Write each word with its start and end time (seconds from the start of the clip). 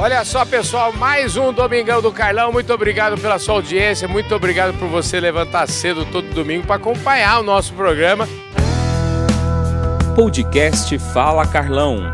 Olha 0.00 0.24
só, 0.24 0.44
pessoal, 0.44 0.92
mais 0.92 1.36
um 1.36 1.52
Domingão 1.52 2.00
do 2.00 2.12
Carlão. 2.12 2.52
Muito 2.52 2.72
obrigado 2.72 3.20
pela 3.20 3.36
sua 3.36 3.56
audiência, 3.56 4.06
muito 4.06 4.32
obrigado 4.32 4.78
por 4.78 4.86
você 4.86 5.18
levantar 5.18 5.66
cedo 5.66 6.06
todo 6.06 6.32
domingo 6.32 6.64
para 6.64 6.76
acompanhar 6.76 7.40
o 7.40 7.42
nosso 7.42 7.74
programa. 7.74 8.24
Podcast 10.14 10.96
Fala 11.12 11.44
Carlão. 11.48 12.12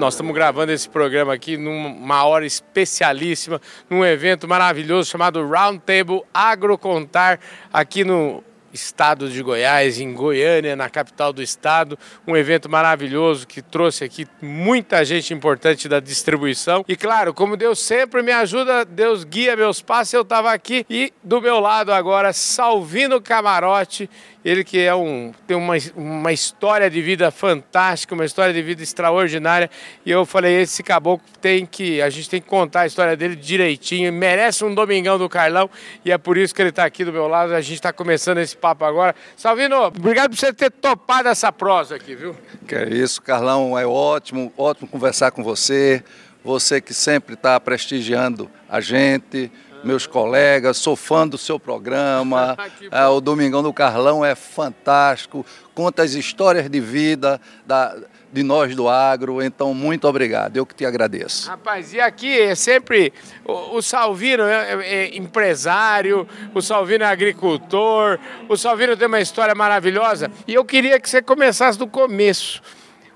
Nós 0.00 0.14
estamos 0.14 0.34
gravando 0.34 0.72
esse 0.72 0.88
programa 0.88 1.34
aqui 1.34 1.58
numa 1.58 2.24
hora 2.24 2.46
especialíssima, 2.46 3.60
num 3.90 4.02
evento 4.02 4.48
maravilhoso 4.48 5.10
chamado 5.10 5.46
Roundtable 5.46 6.22
Agrocontar, 6.32 7.38
aqui 7.70 8.02
no 8.02 8.42
estado 8.72 9.28
de 9.28 9.42
Goiás, 9.42 10.00
em 10.00 10.12
Goiânia, 10.12 10.74
na 10.74 10.88
capital 10.88 11.32
do 11.32 11.42
estado. 11.42 11.98
Um 12.26 12.36
evento 12.36 12.68
maravilhoso 12.68 13.46
que 13.46 13.60
trouxe 13.60 14.04
aqui 14.04 14.26
muita 14.40 15.04
gente 15.04 15.34
importante 15.34 15.88
da 15.88 16.00
distribuição. 16.00 16.84
E 16.88 16.96
claro, 16.96 17.34
como 17.34 17.56
Deus 17.56 17.78
sempre 17.78 18.22
me 18.22 18.32
ajuda, 18.32 18.84
Deus 18.84 19.24
guia 19.24 19.56
meus 19.56 19.82
passos, 19.82 20.14
eu 20.14 20.22
estava 20.22 20.52
aqui 20.52 20.86
e 20.88 21.12
do 21.22 21.40
meu 21.40 21.60
lado 21.60 21.92
agora, 21.92 22.32
Salvino 22.32 23.20
Camarote 23.20 24.08
ele 24.44 24.64
que 24.64 24.80
é 24.80 24.94
um, 24.94 25.32
tem 25.46 25.56
uma, 25.56 25.74
uma 25.94 26.32
história 26.32 26.90
de 26.90 27.00
vida 27.00 27.30
fantástica, 27.30 28.14
uma 28.14 28.24
história 28.24 28.52
de 28.52 28.60
vida 28.60 28.82
extraordinária. 28.82 29.70
E 30.04 30.10
eu 30.10 30.26
falei, 30.26 30.60
esse 30.60 30.82
caboclo 30.82 31.24
tem 31.40 31.64
que. 31.64 32.02
A 32.02 32.10
gente 32.10 32.28
tem 32.28 32.40
que 32.40 32.48
contar 32.48 32.80
a 32.80 32.86
história 32.86 33.16
dele 33.16 33.36
direitinho. 33.36 34.12
Merece 34.12 34.64
um 34.64 34.74
domingão 34.74 35.16
do 35.16 35.28
Carlão. 35.28 35.70
E 36.04 36.10
é 36.10 36.18
por 36.18 36.36
isso 36.36 36.52
que 36.54 36.60
ele 36.60 36.70
está 36.70 36.84
aqui 36.84 37.04
do 37.04 37.12
meu 37.12 37.28
lado. 37.28 37.54
A 37.54 37.60
gente 37.60 37.74
está 37.74 37.92
começando 37.92 38.38
esse 38.38 38.56
papo 38.56 38.84
agora. 38.84 39.14
Salvino, 39.36 39.76
obrigado 39.84 40.30
por 40.30 40.36
você 40.36 40.52
ter 40.52 40.70
topado 40.70 41.28
essa 41.28 41.52
prosa 41.52 41.94
aqui, 41.94 42.16
viu? 42.16 42.34
Que 42.66 42.74
é 42.74 42.88
isso, 42.88 43.22
Carlão. 43.22 43.78
É 43.78 43.86
ótimo, 43.86 44.52
ótimo 44.56 44.88
conversar 44.88 45.30
com 45.30 45.44
você. 45.44 46.02
Você 46.44 46.80
que 46.80 46.92
sempre 46.92 47.34
está 47.34 47.60
prestigiando 47.60 48.50
a 48.68 48.80
gente 48.80 49.52
meus 49.84 50.06
colegas, 50.06 50.76
sou 50.76 50.96
fã 50.96 51.26
do 51.26 51.38
seu 51.38 51.58
programa. 51.58 52.56
é, 52.90 53.06
o 53.06 53.20
Domingão 53.20 53.62
do 53.62 53.72
Carlão 53.72 54.24
é 54.24 54.34
fantástico, 54.34 55.44
conta 55.74 56.02
as 56.02 56.14
histórias 56.14 56.68
de 56.68 56.80
vida 56.80 57.40
da, 57.66 57.96
de 58.32 58.42
nós 58.42 58.74
do 58.74 58.88
agro. 58.88 59.42
Então, 59.42 59.74
muito 59.74 60.08
obrigado, 60.08 60.56
eu 60.56 60.64
que 60.64 60.74
te 60.74 60.86
agradeço. 60.86 61.48
Rapaz, 61.48 61.92
e 61.92 62.00
aqui 62.00 62.40
é 62.40 62.54
sempre 62.54 63.12
o, 63.44 63.76
o 63.76 63.82
Salvino 63.82 64.44
é, 64.44 64.74
é, 64.74 64.94
é 64.94 65.16
empresário, 65.16 66.26
o 66.54 66.62
Salvino 66.62 67.04
é 67.04 67.06
agricultor, 67.06 68.18
o 68.48 68.56
Salvino 68.56 68.96
tem 68.96 69.06
uma 69.06 69.20
história 69.20 69.54
maravilhosa. 69.54 70.30
E 70.46 70.54
eu 70.54 70.64
queria 70.64 70.98
que 70.98 71.08
você 71.08 71.20
começasse 71.20 71.78
do 71.78 71.86
começo. 71.86 72.62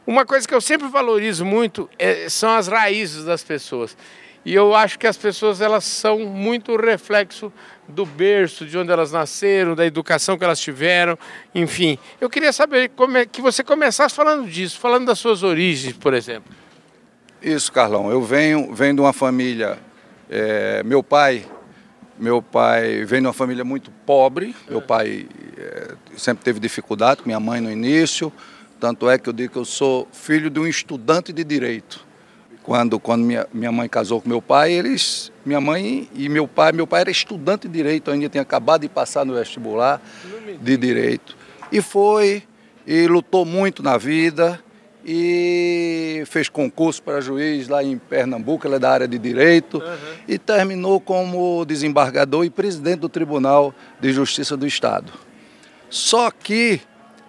Uma 0.07 0.25
coisa 0.25 0.47
que 0.47 0.55
eu 0.55 0.61
sempre 0.61 0.87
valorizo 0.87 1.45
muito 1.45 1.91
é, 1.99 2.29
são 2.29 2.55
as 2.55 2.69
raízes 2.69 3.25
das 3.25 3.43
pessoas. 3.43 3.97
E 4.47 4.55
eu 4.55 4.77
acho 4.77 4.97
que 4.97 5.09
as 5.09 5.17
pessoas 5.17 5.61
elas 5.61 5.83
são 5.83 6.21
muito 6.21 6.77
reflexo 6.77 7.53
do 7.89 8.07
berço, 8.07 8.65
de 8.65 8.79
onde 8.79 8.93
elas 8.93 9.11
nasceram, 9.11 9.75
da 9.75 9.85
educação 9.85 10.39
que 10.39 10.45
elas 10.45 10.61
tiveram, 10.61 11.19
enfim. 11.53 11.99
Eu 12.21 12.31
queria 12.31 12.53
saber 12.53 12.91
como 12.91 13.17
é 13.17 13.27
que 13.27 13.43
você 13.43 13.65
começasse 13.65 14.15
falando 14.15 14.49
disso, 14.49 14.79
falando 14.79 15.07
das 15.07 15.19
suas 15.19 15.43
origens, 15.43 15.95
por 15.95 16.15
exemplo. 16.15 16.55
Isso, 17.43 17.73
Carlão. 17.73 18.09
Eu 18.09 18.23
venho, 18.23 18.73
venho 18.73 18.95
de 18.95 19.01
uma 19.01 19.13
família. 19.13 19.81
É, 20.31 20.81
meu 20.85 21.03
pai, 21.03 21.45
meu 22.17 22.41
pai 22.41 23.05
vem 23.05 23.21
de 23.21 23.27
uma 23.27 23.33
família 23.33 23.65
muito 23.65 23.91
pobre. 24.07 24.55
Meu 24.71 24.81
pai 24.81 25.27
é, 25.59 25.95
sempre 26.17 26.45
teve 26.45 26.61
dificuldade 26.61 27.21
com 27.21 27.29
minha 27.29 27.41
mãe 27.41 27.61
no 27.61 27.69
início. 27.69 28.33
Tanto 28.79 29.11
é 29.11 29.19
que 29.19 29.29
eu 29.29 29.33
digo 29.33 29.55
que 29.55 29.59
eu 29.59 29.65
sou 29.65 30.07
filho 30.13 30.49
de 30.49 30.61
um 30.61 30.69
estudante 30.69 31.33
de 31.33 31.43
direito. 31.43 32.06
Quando, 32.67 32.99
quando 32.99 33.25
minha, 33.25 33.47
minha 33.55 33.71
mãe 33.71 33.89
casou 33.89 34.21
com 34.21 34.29
meu 34.29 34.43
pai, 34.43 34.73
eles, 34.73 35.31
minha 35.45 35.61
mãe 35.61 36.11
e 36.13 36.29
meu 36.29 36.49
pai, 36.49 36.73
meu 36.73 36.85
pai 36.85 37.03
era 37.03 37.11
estudante 37.13 37.69
de 37.69 37.73
direito, 37.73 38.11
ainda 38.11 38.29
tinha 38.29 38.43
acabado 38.43 38.81
de 38.81 38.89
passar 38.89 39.25
no 39.25 39.35
vestibular 39.35 40.03
de 40.61 40.77
direito. 40.77 41.37
E 41.71 41.81
foi, 41.81 42.43
e 42.85 43.07
lutou 43.07 43.45
muito 43.45 43.85
na 43.85 43.97
vida, 43.97 44.61
e 45.05 46.25
fez 46.27 46.49
concurso 46.49 47.01
para 47.01 47.21
juiz 47.21 47.69
lá 47.69 47.85
em 47.85 47.97
Pernambuco, 47.97 48.67
ele 48.67 48.75
é 48.75 48.79
da 48.81 48.91
área 48.91 49.07
de 49.07 49.17
direito, 49.17 49.79
uhum. 49.79 49.97
e 50.27 50.37
terminou 50.37 51.01
como 51.01 51.65
desembargador 51.65 52.45
e 52.45 52.51
presidente 52.51 52.99
do 52.99 53.09
Tribunal 53.09 53.73
de 54.01 54.13
Justiça 54.13 54.57
do 54.57 54.67
Estado. 54.67 55.13
Só 55.89 56.33
que 56.33 56.81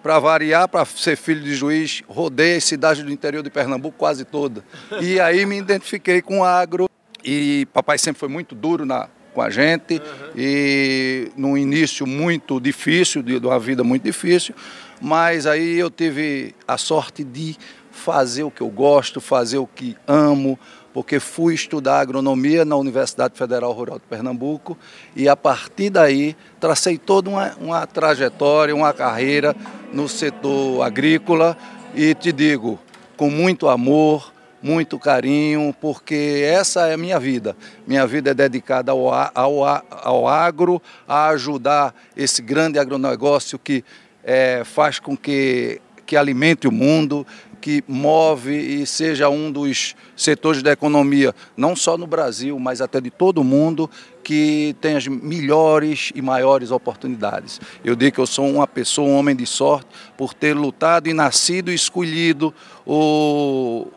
para 0.08 0.18
variar, 0.20 0.66
para 0.66 0.86
ser 0.86 1.16
filho 1.16 1.42
de 1.42 1.54
juiz, 1.54 2.02
rodei 2.08 2.56
as 2.56 2.64
cidades 2.64 3.02
do 3.02 3.12
interior 3.12 3.42
de 3.42 3.50
Pernambuco 3.50 3.94
quase 3.98 4.24
toda. 4.24 4.64
E 5.02 5.20
aí 5.20 5.44
me 5.44 5.58
identifiquei 5.58 6.22
com 6.22 6.42
agro. 6.42 6.88
E 7.22 7.68
papai 7.74 7.98
sempre 7.98 8.18
foi 8.18 8.28
muito 8.30 8.54
duro 8.54 8.86
na, 8.86 9.10
com 9.34 9.42
a 9.42 9.50
gente. 9.50 9.96
Uhum. 9.96 10.30
E 10.34 11.30
no 11.36 11.58
início 11.58 12.06
muito 12.06 12.58
difícil, 12.58 13.22
de, 13.22 13.38
de 13.38 13.46
uma 13.46 13.58
vida 13.58 13.84
muito 13.84 14.02
difícil. 14.02 14.54
Mas 14.98 15.44
aí 15.44 15.78
eu 15.78 15.90
tive 15.90 16.54
a 16.66 16.78
sorte 16.78 17.22
de 17.22 17.54
fazer 17.90 18.44
o 18.44 18.50
que 18.50 18.62
eu 18.62 18.70
gosto, 18.70 19.20
fazer 19.20 19.58
o 19.58 19.66
que 19.66 19.94
amo, 20.06 20.58
porque 20.92 21.20
fui 21.20 21.54
estudar 21.54 22.00
agronomia 22.00 22.64
na 22.64 22.76
Universidade 22.76 23.36
Federal 23.36 23.72
Rural 23.72 23.98
de 23.98 24.04
Pernambuco 24.06 24.76
e 25.14 25.28
a 25.28 25.36
partir 25.36 25.90
daí 25.90 26.36
tracei 26.58 26.98
toda 26.98 27.30
uma, 27.30 27.54
uma 27.60 27.86
trajetória, 27.86 28.74
uma 28.74 28.92
carreira 28.92 29.54
no 29.92 30.08
setor 30.08 30.82
agrícola 30.82 31.56
e 31.94 32.14
te 32.14 32.32
digo, 32.32 32.78
com 33.16 33.30
muito 33.30 33.68
amor, 33.68 34.32
muito 34.62 34.98
carinho, 34.98 35.74
porque 35.80 36.42
essa 36.44 36.88
é 36.88 36.94
a 36.94 36.98
minha 36.98 37.18
vida. 37.18 37.56
Minha 37.86 38.06
vida 38.06 38.30
é 38.30 38.34
dedicada 38.34 38.92
ao, 38.92 39.12
ao, 39.12 39.64
ao 39.90 40.28
agro, 40.28 40.82
a 41.06 41.28
ajudar 41.28 41.94
esse 42.16 42.42
grande 42.42 42.78
agronegócio 42.78 43.58
que 43.58 43.84
é, 44.24 44.62
faz 44.64 44.98
com 44.98 45.16
que, 45.16 45.80
que 46.04 46.16
alimente 46.16 46.66
o 46.66 46.72
mundo, 46.72 47.26
que 47.60 47.82
move 47.86 48.52
e 48.56 48.86
seja 48.86 49.28
um 49.28 49.50
dos 49.50 49.94
setores 50.16 50.62
da 50.62 50.72
economia, 50.72 51.34
não 51.56 51.74
só 51.74 51.98
no 51.98 52.06
Brasil, 52.06 52.58
mas 52.58 52.80
até 52.80 53.00
de 53.00 53.10
todo 53.10 53.38
o 53.38 53.44
mundo, 53.44 53.90
que 54.22 54.76
tem 54.80 54.96
as 54.96 55.06
melhores 55.06 56.12
e 56.14 56.20
maiores 56.20 56.70
oportunidades. 56.70 57.60
Eu 57.84 57.96
digo 57.96 58.16
que 58.16 58.20
eu 58.20 58.26
sou 58.26 58.48
uma 58.48 58.66
pessoa, 58.66 59.08
um 59.08 59.16
homem 59.16 59.34
de 59.34 59.46
sorte, 59.46 59.88
por 60.16 60.34
ter 60.34 60.54
lutado 60.54 61.08
e 61.08 61.14
nascido 61.14 61.70
e 61.70 61.74
escolhido 61.74 62.54
o, 62.86 63.88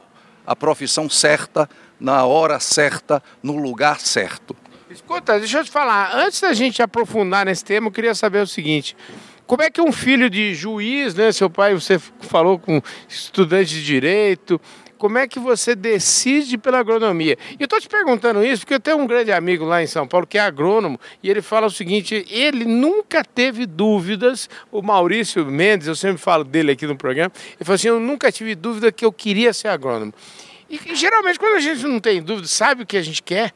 a 0.46 0.56
profissão 0.56 1.10
certa, 1.10 1.70
na 2.00 2.26
hora 2.26 2.60
certa, 2.60 3.22
no 3.44 3.58
lugar 3.58 4.00
certo. 4.00 4.56
Escuta, 4.90 5.40
deixa 5.40 5.60
eu 5.60 5.64
te 5.64 5.72
falar, 5.72 6.14
antes 6.14 6.42
da 6.42 6.54
gente 6.54 6.82
aprofundar 6.82 7.46
nesse 7.46 7.64
tema, 7.64 7.88
eu 7.88 7.92
queria 7.92 8.14
saber 8.14 8.42
o 8.42 8.48
seguinte. 8.48 8.96
Como 9.52 9.64
é 9.64 9.70
que 9.70 9.82
um 9.82 9.92
filho 9.92 10.30
de 10.30 10.56
juiz, 10.56 11.14
né? 11.14 11.30
Seu 11.34 11.50
pai, 11.50 11.74
você 11.74 12.00
falou 12.00 12.58
com 12.58 12.82
estudante 13.10 13.74
de 13.74 13.84
direito. 13.84 14.62
Como 14.98 15.18
é 15.18 15.28
que 15.28 15.40
você 15.40 15.76
decide 15.76 16.58
pela 16.58 16.80
agronomia? 16.80 17.38
E 17.60 17.62
eu 17.62 17.66
estou 17.66 17.78
te 17.78 17.90
perguntando 17.90 18.46
isso 18.46 18.62
porque 18.62 18.76
eu 18.76 18.80
tenho 18.80 18.98
um 18.98 19.06
grande 19.06 19.30
amigo 19.30 19.66
lá 19.66 19.84
em 19.84 19.88
São 19.88 20.08
Paulo 20.08 20.26
que 20.26 20.38
é 20.38 20.42
agrônomo 20.42 20.98
e 21.22 21.30
ele 21.30 21.42
fala 21.42 21.68
o 21.68 21.70
seguinte: 21.70 22.26
ele 22.30 22.64
nunca 22.64 23.26
teve 23.26 23.66
dúvidas. 23.66 24.50
O 24.72 24.82
Maurício 24.82 25.46
Mendes, 25.46 25.86
eu 25.86 25.98
sempre 25.98 26.20
falo 26.20 26.46
dele 26.46 26.72
aqui 26.72 26.88
no 26.88 26.96
programa, 26.96 27.34
ele 27.58 27.66
falou 27.66 27.76
assim: 27.76 27.90
eu 27.90 28.00
nunca 28.00 28.32
tive 28.32 28.56
dúvida 28.56 28.90
que 28.90 29.04
eu 29.04 29.12
queria 29.12 29.52
ser 29.52 29.68
agrônomo. 29.68 30.14
E 30.70 30.96
geralmente, 30.96 31.38
quando 31.38 31.58
a 31.58 31.60
gente 31.60 31.84
não 31.86 32.00
tem 32.00 32.22
dúvida, 32.22 32.48
sabe 32.48 32.84
o 32.84 32.86
que 32.86 32.96
a 32.96 33.02
gente 33.02 33.22
quer, 33.22 33.52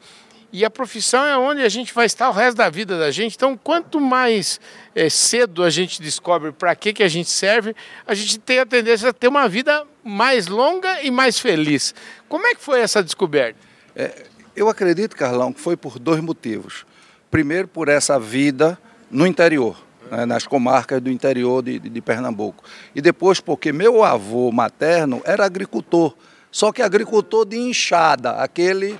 e 0.52 0.64
a 0.64 0.70
profissão 0.70 1.24
é 1.24 1.36
onde 1.36 1.62
a 1.62 1.68
gente 1.68 1.92
vai 1.92 2.06
estar 2.06 2.28
o 2.28 2.32
resto 2.32 2.56
da 2.56 2.70
vida 2.70 2.98
da 2.98 3.10
gente. 3.10 3.34
Então, 3.36 3.56
quanto 3.56 4.00
mais 4.00 4.60
é, 4.94 5.08
cedo 5.08 5.62
a 5.62 5.70
gente 5.70 6.00
descobre 6.00 6.52
para 6.52 6.74
que, 6.74 6.92
que 6.92 7.02
a 7.02 7.08
gente 7.08 7.28
serve, 7.28 7.74
a 8.06 8.14
gente 8.14 8.38
tem 8.38 8.58
a 8.58 8.66
tendência 8.66 9.10
a 9.10 9.12
ter 9.12 9.28
uma 9.28 9.48
vida 9.48 9.84
mais 10.04 10.46
longa 10.46 11.02
e 11.02 11.10
mais 11.10 11.38
feliz. 11.38 11.94
Como 12.28 12.46
é 12.46 12.54
que 12.54 12.62
foi 12.62 12.80
essa 12.80 13.02
descoberta? 13.02 13.58
É, 13.94 14.24
eu 14.54 14.68
acredito, 14.68 15.16
Carlão, 15.16 15.52
que 15.52 15.60
foi 15.60 15.76
por 15.76 15.98
dois 15.98 16.20
motivos. 16.20 16.86
Primeiro, 17.30 17.68
por 17.68 17.88
essa 17.88 18.18
vida 18.18 18.78
no 19.10 19.26
interior. 19.26 19.76
Né, 20.10 20.24
nas 20.24 20.46
comarcas 20.46 21.00
do 21.00 21.10
interior 21.10 21.62
de, 21.62 21.80
de, 21.80 21.88
de 21.88 22.00
Pernambuco. 22.00 22.62
E 22.94 23.00
depois, 23.00 23.40
porque 23.40 23.72
meu 23.72 24.04
avô 24.04 24.52
materno 24.52 25.20
era 25.24 25.44
agricultor, 25.44 26.14
só 26.50 26.70
que 26.70 26.80
agricultor 26.80 27.44
de 27.44 27.58
enxada, 27.58 28.30
aquele 28.36 28.98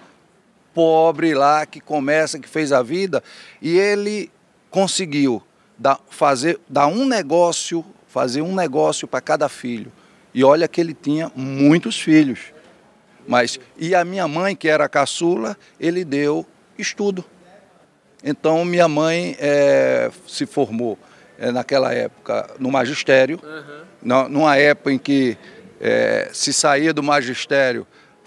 pobre 0.76 1.34
lá 1.34 1.64
que 1.64 1.81
começa, 1.81 2.38
que 2.38 2.46
fez 2.46 2.70
a 2.70 2.82
vida, 2.82 3.25
e 3.62 3.78
ele 3.78 4.31
conseguiu 4.70 5.43
dar, 5.78 5.99
fazer, 6.11 6.61
dar 6.69 6.87
um 6.87 7.06
negócio, 7.06 7.82
fazer 8.06 8.43
um 8.43 8.55
negócio 8.55 9.08
para 9.08 9.23
cada 9.23 9.49
filho. 9.49 9.90
E 10.34 10.44
olha 10.44 10.69
que 10.69 10.78
ele 10.78 10.93
tinha 10.93 11.32
muitos 11.34 11.99
filhos. 11.99 12.52
Mas, 13.26 13.58
e 13.78 13.94
a 13.94 14.05
minha 14.05 14.28
mãe, 14.28 14.55
que 14.55 14.69
era 14.69 14.87
caçula, 14.87 15.56
ele 15.81 16.05
deu 16.05 16.44
estudo. 16.79 17.25
Então, 18.22 18.62
minha 18.62 18.87
mãe 18.87 19.34
é, 19.40 20.11
se 20.29 20.44
formou 20.44 20.99
é, 21.38 21.50
naquela 21.50 21.94
época 21.94 22.50
no 22.58 22.70
magistério, 22.70 23.40
uhum. 23.43 24.29
numa 24.29 24.58
época 24.58 24.93
em 24.93 24.99
que 24.99 25.38
é, 25.81 26.29
se 26.34 26.52
saía 26.52 26.93
do 26.93 27.02
magistério 27.02 27.87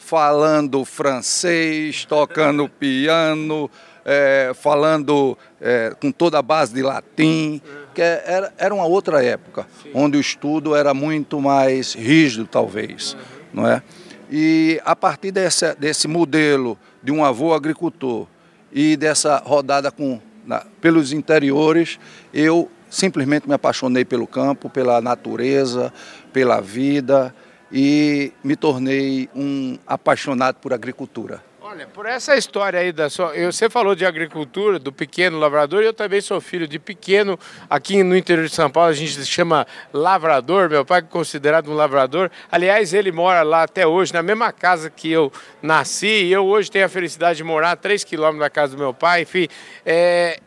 falando 0.09 0.83
francês, 0.83 2.03
tocando 2.03 2.67
piano, 2.67 3.69
é, 4.03 4.51
falando 4.55 5.37
é, 5.61 5.95
com 6.01 6.11
toda 6.11 6.39
a 6.39 6.41
base 6.41 6.73
de 6.73 6.81
latim, 6.81 7.61
que 7.93 8.01
era, 8.01 8.51
era 8.57 8.73
uma 8.73 8.87
outra 8.87 9.23
época, 9.23 9.67
Sim. 9.83 9.91
onde 9.93 10.17
o 10.17 10.19
estudo 10.19 10.75
era 10.75 10.95
muito 10.95 11.39
mais 11.39 11.93
rígido, 11.93 12.47
talvez, 12.47 13.13
uhum. 13.13 13.19
não 13.53 13.67
é? 13.67 13.83
E 14.31 14.81
a 14.83 14.95
partir 14.95 15.31
desse 15.31 16.07
modelo 16.07 16.75
de 17.03 17.11
um 17.11 17.23
avô 17.23 17.53
agricultor 17.53 18.25
e 18.73 18.97
dessa 18.97 19.37
rodada 19.45 19.91
com, 19.91 20.19
na, 20.43 20.65
pelos 20.81 21.13
interiores, 21.13 21.99
eu 22.33 22.67
simplesmente 22.89 23.47
me 23.47 23.53
apaixonei 23.53 24.03
pelo 24.03 24.25
campo, 24.25 24.71
pela 24.71 25.01
natureza, 25.01 25.93
pela 26.33 26.59
vida 26.59 27.31
e 27.71 28.31
me 28.43 28.55
tornei 28.55 29.29
um 29.35 29.77
apaixonado 29.85 30.55
por 30.55 30.73
agricultura. 30.73 31.49
Olha, 31.71 31.85
por 31.85 32.07
essa 32.07 32.35
história 32.35 32.79
aí 32.79 32.91
da 32.91 33.11
sua. 33.11 33.31
Você 33.45 33.69
falou 33.69 33.93
de 33.93 34.03
agricultura, 34.03 34.79
do 34.79 34.91
pequeno 34.91 35.37
lavrador, 35.37 35.83
eu 35.83 35.93
também 35.93 36.19
sou 36.19 36.41
filho 36.41 36.67
de 36.67 36.79
pequeno. 36.79 37.37
Aqui 37.69 38.01
no 38.01 38.17
interior 38.17 38.47
de 38.47 38.55
São 38.55 38.71
Paulo 38.71 38.89
a 38.89 38.93
gente 38.93 39.23
chama 39.23 39.67
lavrador, 39.93 40.67
meu 40.67 40.83
pai 40.83 40.97
é 40.97 41.01
considerado 41.03 41.69
um 41.69 41.75
lavrador. 41.75 42.31
Aliás, 42.51 42.91
ele 42.91 43.11
mora 43.11 43.43
lá 43.43 43.61
até 43.61 43.85
hoje, 43.85 44.11
na 44.11 44.23
mesma 44.23 44.51
casa 44.51 44.89
que 44.89 45.11
eu 45.11 45.31
nasci, 45.61 46.07
e 46.07 46.33
eu 46.33 46.43
hoje 46.43 46.71
tenho 46.71 46.87
a 46.87 46.89
felicidade 46.89 47.37
de 47.37 47.43
morar 47.43 47.73
a 47.73 47.75
3 47.75 48.03
quilômetros 48.03 48.39
da 48.39 48.49
casa 48.49 48.75
do 48.75 48.79
meu 48.79 48.93
pai. 48.93 49.21
Enfim, 49.21 49.47
é... 49.85 50.39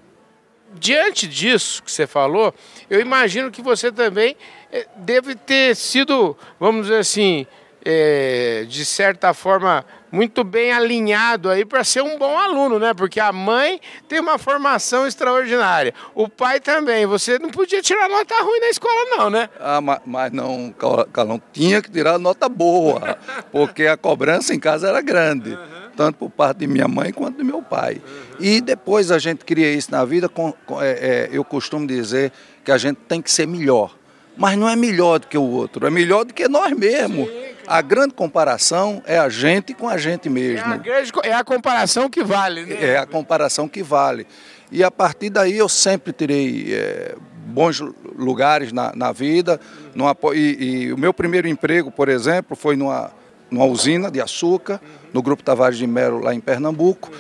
diante 0.74 1.26
disso 1.26 1.82
que 1.82 1.90
você 1.90 2.06
falou, 2.06 2.54
eu 2.88 3.00
imagino 3.00 3.50
que 3.50 3.62
você 3.62 3.90
também 3.90 4.36
é, 4.70 4.86
deve 4.96 5.34
ter 5.34 5.76
sido, 5.76 6.36
vamos 6.58 6.86
dizer 6.86 6.98
assim, 6.98 7.46
é, 7.84 8.64
de 8.68 8.84
certa 8.84 9.34
forma, 9.34 9.84
muito 10.12 10.44
bem 10.44 10.70
alinhado 10.70 11.48
aí 11.48 11.64
para 11.64 11.82
ser 11.82 12.02
um 12.02 12.18
bom 12.18 12.38
aluno, 12.38 12.78
né? 12.78 12.92
Porque 12.92 13.18
a 13.18 13.32
mãe 13.32 13.80
tem 14.06 14.20
uma 14.20 14.36
formação 14.36 15.06
extraordinária, 15.06 15.94
o 16.14 16.28
pai 16.28 16.60
também. 16.60 17.06
Você 17.06 17.38
não 17.38 17.48
podia 17.48 17.80
tirar 17.80 18.10
nota 18.10 18.34
ruim 18.42 18.60
na 18.60 18.68
escola, 18.68 19.16
não, 19.16 19.30
né? 19.30 19.48
Ah, 19.58 19.80
mas, 19.80 20.00
mas 20.04 20.30
não, 20.30 20.72
Calão, 21.12 21.40
tinha 21.50 21.80
que 21.80 21.90
tirar 21.90 22.18
nota 22.18 22.46
boa, 22.46 23.18
porque 23.50 23.86
a 23.86 23.96
cobrança 23.96 24.54
em 24.54 24.60
casa 24.60 24.88
era 24.88 25.00
grande. 25.00 25.50
Uhum. 25.50 25.82
Tanto 25.96 26.18
por 26.18 26.30
parte 26.30 26.58
de 26.58 26.66
minha 26.66 26.88
mãe 26.88 27.12
quanto 27.12 27.38
do 27.38 27.44
meu 27.44 27.62
pai. 27.62 27.94
Uhum. 27.94 28.36
E 28.38 28.60
depois 28.60 29.10
a 29.10 29.18
gente 29.18 29.44
cria 29.44 29.72
isso 29.72 29.90
na 29.90 30.04
vida. 30.04 30.28
Com, 30.28 30.52
com, 30.66 30.80
é, 30.80 30.90
é, 30.90 31.28
eu 31.32 31.44
costumo 31.44 31.86
dizer 31.86 32.32
que 32.64 32.70
a 32.70 32.78
gente 32.78 32.96
tem 33.08 33.20
que 33.20 33.30
ser 33.30 33.46
melhor 33.46 33.94
mas 34.36 34.56
não 34.56 34.68
é 34.68 34.74
melhor 34.74 35.18
do 35.18 35.26
que 35.26 35.36
o 35.36 35.42
outro, 35.42 35.86
é 35.86 35.90
melhor 35.90 36.24
do 36.24 36.32
que 36.32 36.48
nós 36.48 36.72
mesmos. 36.72 37.28
Sim. 37.28 37.41
A 37.66 37.80
grande 37.80 38.14
comparação 38.14 39.02
é 39.06 39.18
a 39.18 39.28
gente 39.28 39.74
com 39.74 39.88
a 39.88 39.96
gente 39.96 40.28
mesmo. 40.28 40.70
É 40.70 40.74
a, 40.74 40.76
grande, 40.76 41.12
é 41.24 41.32
a 41.32 41.44
comparação 41.44 42.08
que 42.08 42.22
vale, 42.22 42.66
né? 42.66 42.76
É 42.80 42.98
a 42.98 43.06
comparação 43.06 43.68
que 43.68 43.82
vale. 43.82 44.26
E 44.70 44.82
a 44.82 44.90
partir 44.90 45.30
daí 45.30 45.58
eu 45.58 45.68
sempre 45.68 46.12
tirei 46.12 46.74
é, 46.74 47.14
bons 47.46 47.80
lugares 48.16 48.72
na, 48.72 48.92
na 48.96 49.12
vida. 49.12 49.60
Numa, 49.94 50.16
e, 50.34 50.84
e, 50.86 50.92
o 50.92 50.98
meu 50.98 51.12
primeiro 51.12 51.46
emprego, 51.46 51.90
por 51.90 52.08
exemplo, 52.08 52.56
foi 52.56 52.76
numa, 52.76 53.10
numa 53.50 53.66
usina 53.66 54.10
de 54.10 54.20
açúcar, 54.20 54.80
no 55.12 55.22
Grupo 55.22 55.42
Tavares 55.42 55.78
de 55.78 55.86
Melo, 55.86 56.20
lá 56.20 56.34
em 56.34 56.40
Pernambuco. 56.40 57.10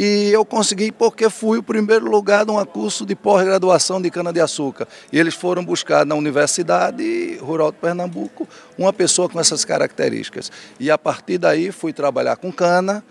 E 0.00 0.30
eu 0.30 0.44
consegui 0.44 0.92
porque 0.92 1.28
fui 1.28 1.58
o 1.58 1.62
primeiro 1.62 2.08
lugar 2.08 2.44
de 2.44 2.52
um 2.52 2.64
curso 2.64 3.04
de 3.04 3.16
pós-graduação 3.16 4.00
de 4.00 4.12
cana-de-açúcar. 4.12 4.86
E 5.12 5.18
eles 5.18 5.34
foram 5.34 5.64
buscar 5.64 6.06
na 6.06 6.14
Universidade 6.14 7.36
Rural 7.40 7.72
de 7.72 7.78
Pernambuco 7.78 8.46
uma 8.78 8.92
pessoa 8.92 9.28
com 9.28 9.40
essas 9.40 9.64
características. 9.64 10.52
E 10.78 10.88
a 10.88 10.96
partir 10.96 11.36
daí 11.36 11.72
fui 11.72 11.92
trabalhar 11.92 12.36
com 12.36 12.52
cana, 12.52 13.04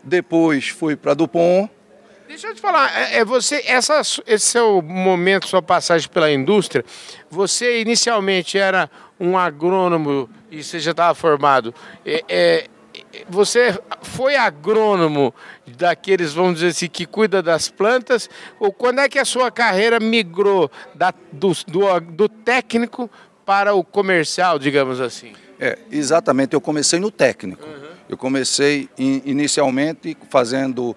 depois 0.00 0.68
fui 0.68 0.94
para 0.94 1.12
Dupont. 1.12 1.68
Deixa 2.28 2.46
eu 2.46 2.54
te 2.54 2.60
falar, 2.60 2.96
é, 2.96 3.16
é 3.16 3.24
você, 3.24 3.64
essa, 3.66 4.00
esse 4.24 4.46
seu 4.46 4.80
momento, 4.80 5.48
sua 5.48 5.60
passagem 5.60 6.08
pela 6.08 6.30
indústria, 6.30 6.84
você 7.28 7.80
inicialmente 7.80 8.56
era 8.56 8.88
um 9.18 9.36
agrônomo 9.36 10.30
e 10.52 10.62
você 10.62 10.78
já 10.78 10.92
estava 10.92 11.16
formado. 11.16 11.74
É, 12.06 12.24
é, 12.28 12.66
você 13.28 13.78
foi 14.02 14.36
agrônomo 14.36 15.34
daqueles, 15.66 16.32
vamos 16.32 16.54
dizer 16.54 16.68
assim, 16.68 16.88
que 16.88 17.06
cuida 17.06 17.42
das 17.42 17.68
plantas? 17.68 18.28
Ou 18.58 18.72
quando 18.72 19.00
é 19.00 19.08
que 19.08 19.18
a 19.18 19.24
sua 19.24 19.50
carreira 19.50 19.98
migrou 20.00 20.70
da, 20.94 21.12
do, 21.32 21.52
do, 21.66 22.00
do 22.00 22.28
técnico 22.28 23.10
para 23.44 23.74
o 23.74 23.82
comercial, 23.82 24.58
digamos 24.58 25.00
assim? 25.00 25.32
É, 25.60 25.78
exatamente, 25.90 26.54
eu 26.54 26.60
comecei 26.60 27.00
no 27.00 27.10
técnico. 27.10 27.64
Uhum. 27.64 27.88
Eu 28.08 28.16
comecei 28.16 28.88
in, 28.98 29.20
inicialmente 29.24 30.16
fazendo 30.30 30.96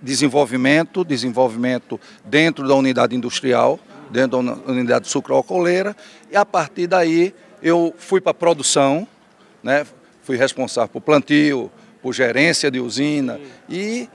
desenvolvimento, 0.00 1.04
desenvolvimento 1.04 2.00
dentro 2.24 2.66
da 2.68 2.74
unidade 2.74 3.16
industrial, 3.16 3.80
dentro 4.10 4.42
da 4.42 4.52
unidade 4.70 5.08
sucroalcooleira, 5.08 5.96
e 6.30 6.36
a 6.36 6.46
partir 6.46 6.86
daí 6.86 7.34
eu 7.60 7.92
fui 7.98 8.20
para 8.20 8.30
a 8.30 8.34
produção, 8.34 9.08
né? 9.62 9.84
Fui 10.24 10.36
responsável 10.36 10.88
por 10.88 11.02
plantio, 11.02 11.70
por 12.02 12.12
gerência 12.12 12.70
de 12.70 12.80
usina 12.80 13.38
e 13.68 14.08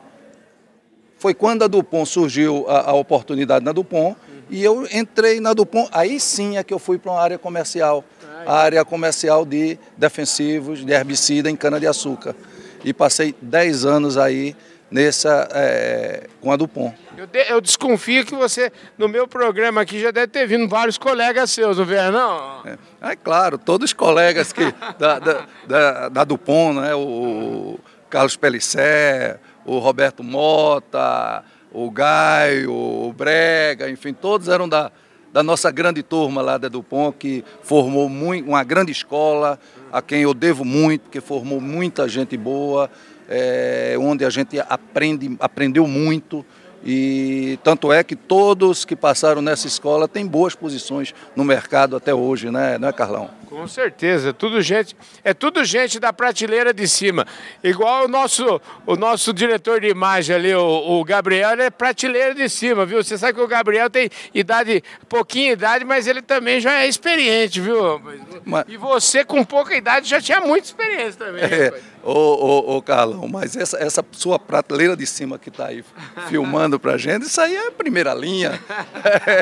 foi 1.18 1.34
quando 1.34 1.64
a 1.64 1.68
Dupont 1.68 2.10
surgiu 2.10 2.66
a, 2.68 2.92
a 2.92 2.94
oportunidade 2.94 3.64
na 3.64 3.72
Dupont 3.72 4.16
e 4.50 4.64
eu 4.64 4.88
entrei 4.92 5.40
na 5.40 5.54
Dupont, 5.54 5.88
aí 5.92 6.20
sim 6.20 6.58
é 6.58 6.64
que 6.64 6.74
eu 6.74 6.80
fui 6.80 6.98
para 6.98 7.12
uma 7.12 7.22
área 7.22 7.38
comercial, 7.38 8.04
a 8.46 8.56
área 8.56 8.84
comercial 8.84 9.46
de 9.46 9.78
defensivos, 9.96 10.84
de 10.84 10.92
herbicida 10.92 11.50
em 11.50 11.56
cana-de-açúcar. 11.56 12.36
E 12.84 12.92
passei 12.92 13.36
10 13.42 13.86
anos 13.86 14.18
aí 14.18 14.56
nessa 14.92 15.48
é, 15.54 16.28
com 16.42 16.52
a 16.52 16.56
Dupont. 16.56 16.96
Eu, 17.18 17.28
de, 17.28 17.52
eu, 17.52 17.62
desconfio 17.62 18.26
que 18.26 18.34
você, 18.34 18.72
no 18.98 19.08
meu 19.08 19.28
programa 19.28 19.82
aqui, 19.82 20.00
já 20.00 20.12
deve 20.12 20.28
ter 20.28 20.48
vindo 20.48 20.68
vários 20.68 20.98
colegas 20.98 21.52
seus, 21.52 21.78
não 21.78 21.86
vê, 21.86 22.10
não? 22.10 22.66
É, 22.66 22.78
é 23.12 23.16
claro, 23.16 23.58
todos 23.58 23.90
os 23.90 23.94
colegas 23.94 24.54
que, 24.54 24.74
da, 24.98 25.20
da, 25.20 25.46
da, 25.68 26.10
da 26.10 26.24
Dupont, 26.24 26.80
né? 26.80 26.96
o 26.96 27.80
Carlos 28.10 28.36
Pelissé, 28.36 29.40
o 29.66 29.78
Roberto 29.80 30.24
Mota, 30.24 31.44
o 31.72 31.92
Gaio, 31.92 32.72
o 32.72 33.14
Brega, 33.14 33.90
enfim, 33.90 34.14
todos 34.14 34.48
eram 34.48 34.68
da, 34.68 34.92
da 35.32 35.44
nossa 35.44 35.70
grande 35.70 36.02
turma 36.02 36.42
lá 36.42 36.58
da 36.58 36.68
Dupont, 36.68 37.16
que 37.18 37.44
formou 37.62 38.10
muito, 38.10 38.48
uma 38.48 38.64
grande 38.64 38.92
escola, 38.92 39.60
a 39.92 40.02
quem 40.02 40.22
eu 40.22 40.34
devo 40.34 40.66
muito, 40.66 41.02
porque 41.02 41.22
formou 41.22 41.62
muita 41.62 42.08
gente 42.08 42.36
boa, 42.36 42.90
é, 43.30 43.96
onde 44.00 44.26
a 44.26 44.30
gente 44.30 44.60
aprende, 44.60 45.38
aprendeu 45.40 45.88
muito. 45.88 46.46
E 46.84 47.60
tanto 47.64 47.92
é 47.92 48.04
que 48.04 48.16
todos 48.16 48.86
que 48.86 48.96
passaram 48.96 49.42
nessa 49.42 49.68
escola 49.68 50.08
têm 50.08 50.26
boas 50.26 50.56
posições 50.56 51.14
no 51.36 51.44
mercado 51.44 51.96
até 51.96 52.14
hoje, 52.14 52.50
né, 52.50 52.78
não 52.78 52.88
é, 52.88 52.94
Carlão? 52.94 53.30
Com 53.50 53.68
certeza, 53.68 54.32
tudo 54.32 54.62
gente, 54.62 54.96
é 55.24 55.34
tudo 55.34 55.66
gente 55.66 56.00
da 56.00 56.14
prateleira 56.14 56.72
de 56.72 56.88
cima. 56.88 57.26
Igual 57.64 58.06
o 58.06 58.08
nosso, 58.08 58.62
o 58.86 58.96
nosso 58.96 59.34
diretor 59.34 59.82
de 59.82 59.88
imagem 59.88 60.36
ali, 60.36 60.54
o, 60.54 61.00
o 61.00 61.04
Gabriel, 61.04 61.54
ele 61.54 61.64
é 61.64 61.72
prateleira 61.72 62.36
de 62.36 62.48
cima, 62.48 62.86
viu? 62.86 63.04
Você 63.04 63.18
sabe 63.18 63.34
que 63.34 63.42
o 63.42 63.48
Gabriel 63.48 63.90
tem 63.90 64.08
idade, 64.36 64.84
pouquinha 65.08 65.54
idade, 65.54 65.84
mas 65.84 66.06
ele 66.06 66.22
também 66.22 66.60
já 66.60 66.84
é 66.84 66.88
experiente, 66.88 67.60
viu? 67.60 68.00
Mas... 68.46 68.66
E 68.68 68.78
você 68.78 69.26
com 69.26 69.44
pouca 69.44 69.76
idade 69.76 70.08
já 70.08 70.22
tinha 70.22 70.42
muita 70.42 70.68
experiência 70.68 71.26
também. 71.26 71.44
É, 71.44 71.74
ô, 72.04 72.12
ô, 72.12 72.78
ô, 72.78 72.82
Carlão, 72.84 73.28
mas 73.28 73.56
essa, 73.56 73.80
essa 73.80 74.06
sua 74.12 74.38
prateleira 74.38 74.96
de 74.96 75.08
cima 75.08 75.40
que 75.40 75.50
está 75.50 75.70
aí 75.70 75.84
filmando 76.28 76.80
pra 76.80 76.98
gente, 76.98 77.24
isso 77.24 77.42
aí 77.42 77.56
é 77.56 77.70
a 77.70 77.72
primeira 77.72 78.14
linha. 78.14 78.62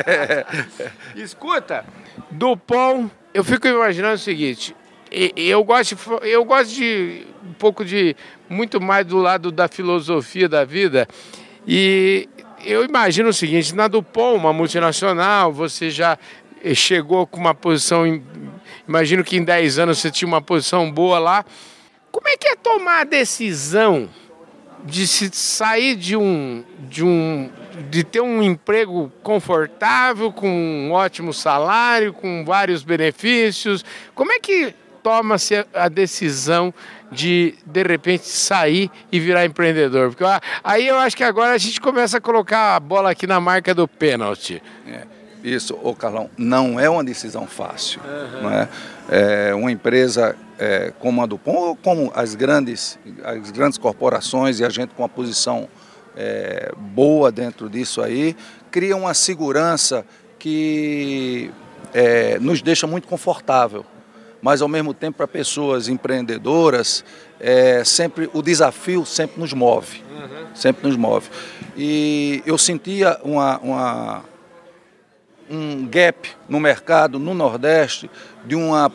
Escuta, 1.14 1.84
Dupont 2.30 3.10
eu 3.38 3.44
fico 3.44 3.68
imaginando 3.68 4.16
o 4.16 4.18
seguinte, 4.18 4.74
eu 5.36 5.62
gosto, 5.62 5.96
eu 6.22 6.44
gosto 6.44 6.74
de 6.74 7.24
um 7.48 7.52
pouco 7.52 7.84
de 7.84 8.16
muito 8.48 8.80
mais 8.80 9.06
do 9.06 9.16
lado 9.18 9.52
da 9.52 9.68
filosofia 9.68 10.48
da 10.48 10.64
vida 10.64 11.06
e 11.64 12.28
eu 12.64 12.84
imagino 12.84 13.28
o 13.28 13.32
seguinte, 13.32 13.76
na 13.76 13.86
Dupont, 13.86 14.36
uma 14.36 14.52
multinacional, 14.52 15.52
você 15.52 15.88
já 15.88 16.18
chegou 16.74 17.28
com 17.28 17.38
uma 17.38 17.54
posição, 17.54 18.04
imagino 18.88 19.22
que 19.22 19.36
em 19.36 19.44
10 19.44 19.78
anos 19.78 19.98
você 19.98 20.10
tinha 20.10 20.26
uma 20.26 20.42
posição 20.42 20.90
boa 20.90 21.20
lá. 21.20 21.44
Como 22.10 22.26
é 22.26 22.36
que 22.36 22.48
é 22.48 22.56
tomar 22.56 23.02
a 23.02 23.04
decisão 23.04 24.08
de 24.84 25.06
se 25.06 25.30
sair 25.32 25.96
de 25.96 26.16
um, 26.16 26.64
de 26.88 27.04
um 27.04 27.50
de 27.90 28.02
ter 28.02 28.20
um 28.20 28.42
emprego 28.42 29.12
confortável, 29.22 30.32
com 30.32 30.48
um 30.48 30.92
ótimo 30.92 31.32
salário, 31.32 32.12
com 32.12 32.44
vários 32.44 32.82
benefícios. 32.82 33.84
Como 34.14 34.32
é 34.32 34.40
que 34.40 34.74
toma-se 35.02 35.64
a 35.72 35.88
decisão 35.88 36.74
de 37.10 37.54
de 37.64 37.82
repente 37.82 38.26
sair 38.26 38.90
e 39.12 39.20
virar 39.20 39.44
empreendedor? 39.44 40.10
Porque 40.10 40.24
aí 40.64 40.88
eu 40.88 40.98
acho 40.98 41.16
que 41.16 41.24
agora 41.24 41.52
a 41.52 41.58
gente 41.58 41.80
começa 41.80 42.18
a 42.18 42.20
colocar 42.20 42.74
a 42.74 42.80
bola 42.80 43.10
aqui 43.10 43.26
na 43.26 43.40
marca 43.40 43.74
do 43.74 43.86
pênalti. 43.86 44.62
É. 44.86 45.17
Isso, 45.42 45.78
ô 45.82 45.94
Carlão, 45.94 46.28
não 46.36 46.78
é 46.78 46.88
uma 46.88 47.04
decisão 47.04 47.46
fácil. 47.46 48.00
Uhum. 48.04 48.42
Não 48.42 48.50
é? 48.50 48.68
é 49.08 49.54
uma 49.54 49.70
empresa 49.70 50.36
é, 50.58 50.92
como 50.98 51.22
a 51.22 51.26
Dupont, 51.26 51.58
ou 51.58 51.76
como 51.76 52.12
as 52.14 52.34
grandes, 52.34 52.98
as 53.22 53.50
grandes 53.50 53.78
corporações 53.78 54.58
e 54.60 54.64
a 54.64 54.68
gente 54.68 54.94
com 54.94 55.02
uma 55.02 55.08
posição 55.08 55.68
é, 56.16 56.72
boa 56.76 57.30
dentro 57.30 57.70
disso 57.70 58.02
aí, 58.02 58.36
cria 58.70 58.96
uma 58.96 59.14
segurança 59.14 60.04
que 60.38 61.50
é, 61.94 62.38
nos 62.40 62.60
deixa 62.60 62.86
muito 62.86 63.06
confortável. 63.06 63.84
Mas 64.40 64.62
ao 64.62 64.68
mesmo 64.68 64.94
tempo 64.94 65.16
para 65.16 65.26
pessoas 65.26 65.88
empreendedoras, 65.88 67.04
é, 67.40 67.82
sempre 67.84 68.30
o 68.32 68.40
desafio 68.40 69.04
sempre 69.04 69.40
nos 69.40 69.52
move, 69.52 70.02
uhum. 70.10 70.46
sempre 70.54 70.86
nos 70.86 70.96
move. 70.96 71.28
E 71.76 72.42
eu 72.46 72.56
sentia 72.56 73.18
uma, 73.22 73.58
uma 73.58 74.24
um 75.50 75.86
gap 75.86 76.28
no 76.48 76.60
mercado 76.60 77.18
no 77.18 77.34
Nordeste 77.34 78.10
de 78.44 78.54
uma, 78.54 78.92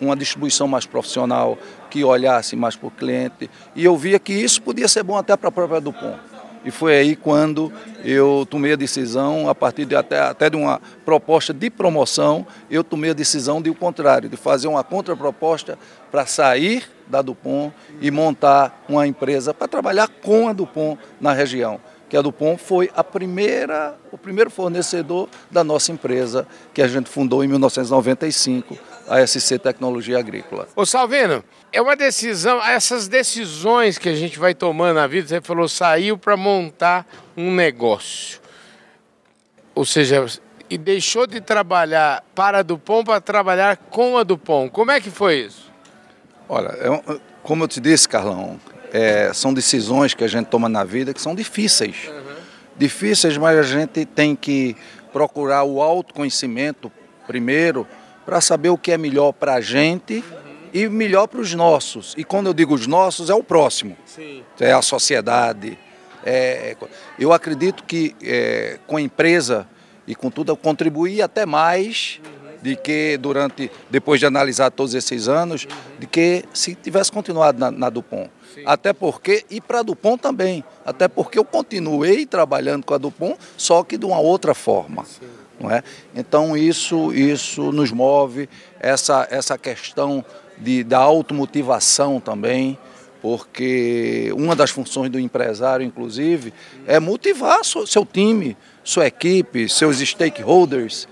uma 0.00 0.16
distribuição 0.16 0.68
mais 0.68 0.86
profissional, 0.86 1.58
que 1.90 2.04
olhasse 2.04 2.54
mais 2.54 2.76
para 2.76 2.88
o 2.88 2.90
cliente. 2.90 3.50
E 3.74 3.84
eu 3.84 3.96
via 3.96 4.18
que 4.18 4.32
isso 4.32 4.62
podia 4.62 4.88
ser 4.88 5.02
bom 5.02 5.16
até 5.16 5.36
para 5.36 5.48
a 5.48 5.52
própria 5.52 5.80
Dupont. 5.80 6.18
E 6.64 6.70
foi 6.70 6.96
aí 6.96 7.16
quando 7.16 7.72
eu 8.04 8.46
tomei 8.50 8.72
a 8.72 8.76
decisão, 8.76 9.48
a 9.48 9.54
partir 9.54 9.84
de 9.84 9.94
até, 9.94 10.20
até 10.20 10.50
de 10.50 10.56
uma 10.56 10.80
proposta 11.04 11.54
de 11.54 11.70
promoção, 11.70 12.46
eu 12.70 12.82
tomei 12.82 13.10
a 13.10 13.14
decisão 13.14 13.62
de 13.62 13.70
o 13.70 13.74
contrário, 13.74 14.28
de 14.28 14.36
fazer 14.36 14.66
uma 14.66 14.82
contraproposta 14.82 15.78
para 16.10 16.26
sair 16.26 16.84
da 17.06 17.22
Dupont 17.22 17.72
e 18.00 18.10
montar 18.10 18.84
uma 18.88 19.06
empresa 19.06 19.54
para 19.54 19.68
trabalhar 19.68 20.08
com 20.08 20.48
a 20.48 20.52
Dupont 20.52 21.00
na 21.20 21.32
região 21.32 21.80
que 22.08 22.16
a 22.16 22.22
Dupont 22.22 22.60
foi 22.60 22.90
a 22.96 23.04
primeira, 23.04 23.96
o 24.10 24.16
primeiro 24.18 24.50
fornecedor 24.50 25.28
da 25.50 25.62
nossa 25.62 25.92
empresa, 25.92 26.46
que 26.72 26.80
a 26.80 26.88
gente 26.88 27.10
fundou 27.10 27.44
em 27.44 27.48
1995, 27.48 28.76
a 29.06 29.26
SC 29.26 29.58
Tecnologia 29.58 30.18
Agrícola. 30.18 30.68
Ô 30.74 30.86
Salvino, 30.86 31.44
é 31.72 31.82
uma 31.82 31.94
decisão, 31.94 32.64
essas 32.64 33.08
decisões 33.08 33.98
que 33.98 34.08
a 34.08 34.14
gente 34.14 34.38
vai 34.38 34.54
tomando 34.54 34.96
na 34.96 35.06
vida, 35.06 35.28
você 35.28 35.40
falou, 35.40 35.68
saiu 35.68 36.16
para 36.16 36.36
montar 36.36 37.06
um 37.36 37.54
negócio. 37.54 38.40
Ou 39.74 39.84
seja, 39.84 40.26
e 40.70 40.76
deixou 40.76 41.26
de 41.26 41.40
trabalhar 41.40 42.24
para 42.34 42.58
a 42.58 42.62
Dupont 42.62 43.04
para 43.04 43.20
trabalhar 43.20 43.76
com 43.76 44.18
a 44.18 44.22
Dupont. 44.22 44.70
Como 44.70 44.90
é 44.90 45.00
que 45.00 45.10
foi 45.10 45.40
isso? 45.40 45.70
Olha, 46.48 46.68
é 46.68 47.20
como 47.42 47.64
eu 47.64 47.68
te 47.68 47.80
disse, 47.80 48.08
Carlão, 48.08 48.58
é, 48.92 49.32
são 49.32 49.52
decisões 49.52 50.14
que 50.14 50.24
a 50.24 50.28
gente 50.28 50.46
toma 50.46 50.68
na 50.68 50.84
vida 50.84 51.12
que 51.12 51.20
são 51.20 51.34
difíceis. 51.34 52.08
Uhum. 52.08 52.34
Difíceis, 52.76 53.36
mas 53.36 53.58
a 53.58 53.62
gente 53.62 54.04
tem 54.04 54.36
que 54.36 54.76
procurar 55.12 55.64
o 55.64 55.82
autoconhecimento 55.82 56.90
primeiro 57.26 57.86
para 58.24 58.40
saber 58.40 58.68
o 58.68 58.78
que 58.78 58.92
é 58.92 58.98
melhor 58.98 59.32
para 59.32 59.54
a 59.54 59.60
gente 59.60 60.16
uhum. 60.16 60.70
e 60.72 60.88
melhor 60.88 61.26
para 61.26 61.40
os 61.40 61.54
nossos. 61.54 62.14
E 62.16 62.24
quando 62.24 62.46
eu 62.46 62.54
digo 62.54 62.74
os 62.74 62.86
nossos, 62.86 63.30
é 63.30 63.34
o 63.34 63.42
próximo. 63.42 63.96
Sim. 64.04 64.42
É 64.60 64.72
a 64.72 64.82
sociedade. 64.82 65.78
É, 66.24 66.76
eu 67.18 67.32
acredito 67.32 67.84
que 67.84 68.14
é, 68.22 68.78
com 68.86 68.96
a 68.96 69.00
empresa 69.00 69.66
e 70.06 70.14
com 70.14 70.30
tudo 70.30 70.52
eu 70.52 70.56
contribuí 70.56 71.22
até 71.22 71.46
mais 71.46 72.20
uhum. 72.24 72.37
De 72.62 72.76
que 72.76 73.16
durante, 73.18 73.70
depois 73.90 74.20
de 74.20 74.26
analisar 74.26 74.70
todos 74.70 74.94
esses 74.94 75.28
anos, 75.28 75.66
de 75.98 76.06
que 76.06 76.44
se 76.52 76.74
tivesse 76.74 77.10
continuado 77.12 77.58
na, 77.58 77.70
na 77.70 77.90
Dupont. 77.90 78.30
Até 78.64 78.92
porque, 78.92 79.44
e 79.50 79.60
para 79.60 79.80
a 79.80 79.82
Dupont 79.82 80.20
também, 80.20 80.64
até 80.84 81.06
porque 81.06 81.38
eu 81.38 81.44
continuei 81.44 82.26
trabalhando 82.26 82.84
com 82.84 82.94
a 82.94 82.98
Dupont, 82.98 83.38
só 83.56 83.84
que 83.84 83.96
de 83.96 84.04
uma 84.04 84.18
outra 84.18 84.54
forma. 84.54 85.04
Não 85.60 85.70
é? 85.70 85.82
Então 86.14 86.56
isso, 86.56 87.12
isso 87.12 87.72
nos 87.72 87.90
move, 87.90 88.48
essa, 88.80 89.26
essa 89.30 89.58
questão 89.58 90.24
de, 90.56 90.84
da 90.84 90.98
automotivação 90.98 92.20
também, 92.20 92.78
porque 93.20 94.32
uma 94.36 94.54
das 94.54 94.70
funções 94.70 95.10
do 95.10 95.18
empresário, 95.18 95.84
inclusive, 95.84 96.52
é 96.86 97.00
motivar 97.00 97.64
seu 97.64 98.06
time, 98.06 98.56
sua 98.84 99.06
equipe, 99.06 99.68
seus 99.68 99.98
stakeholders. 99.98 101.08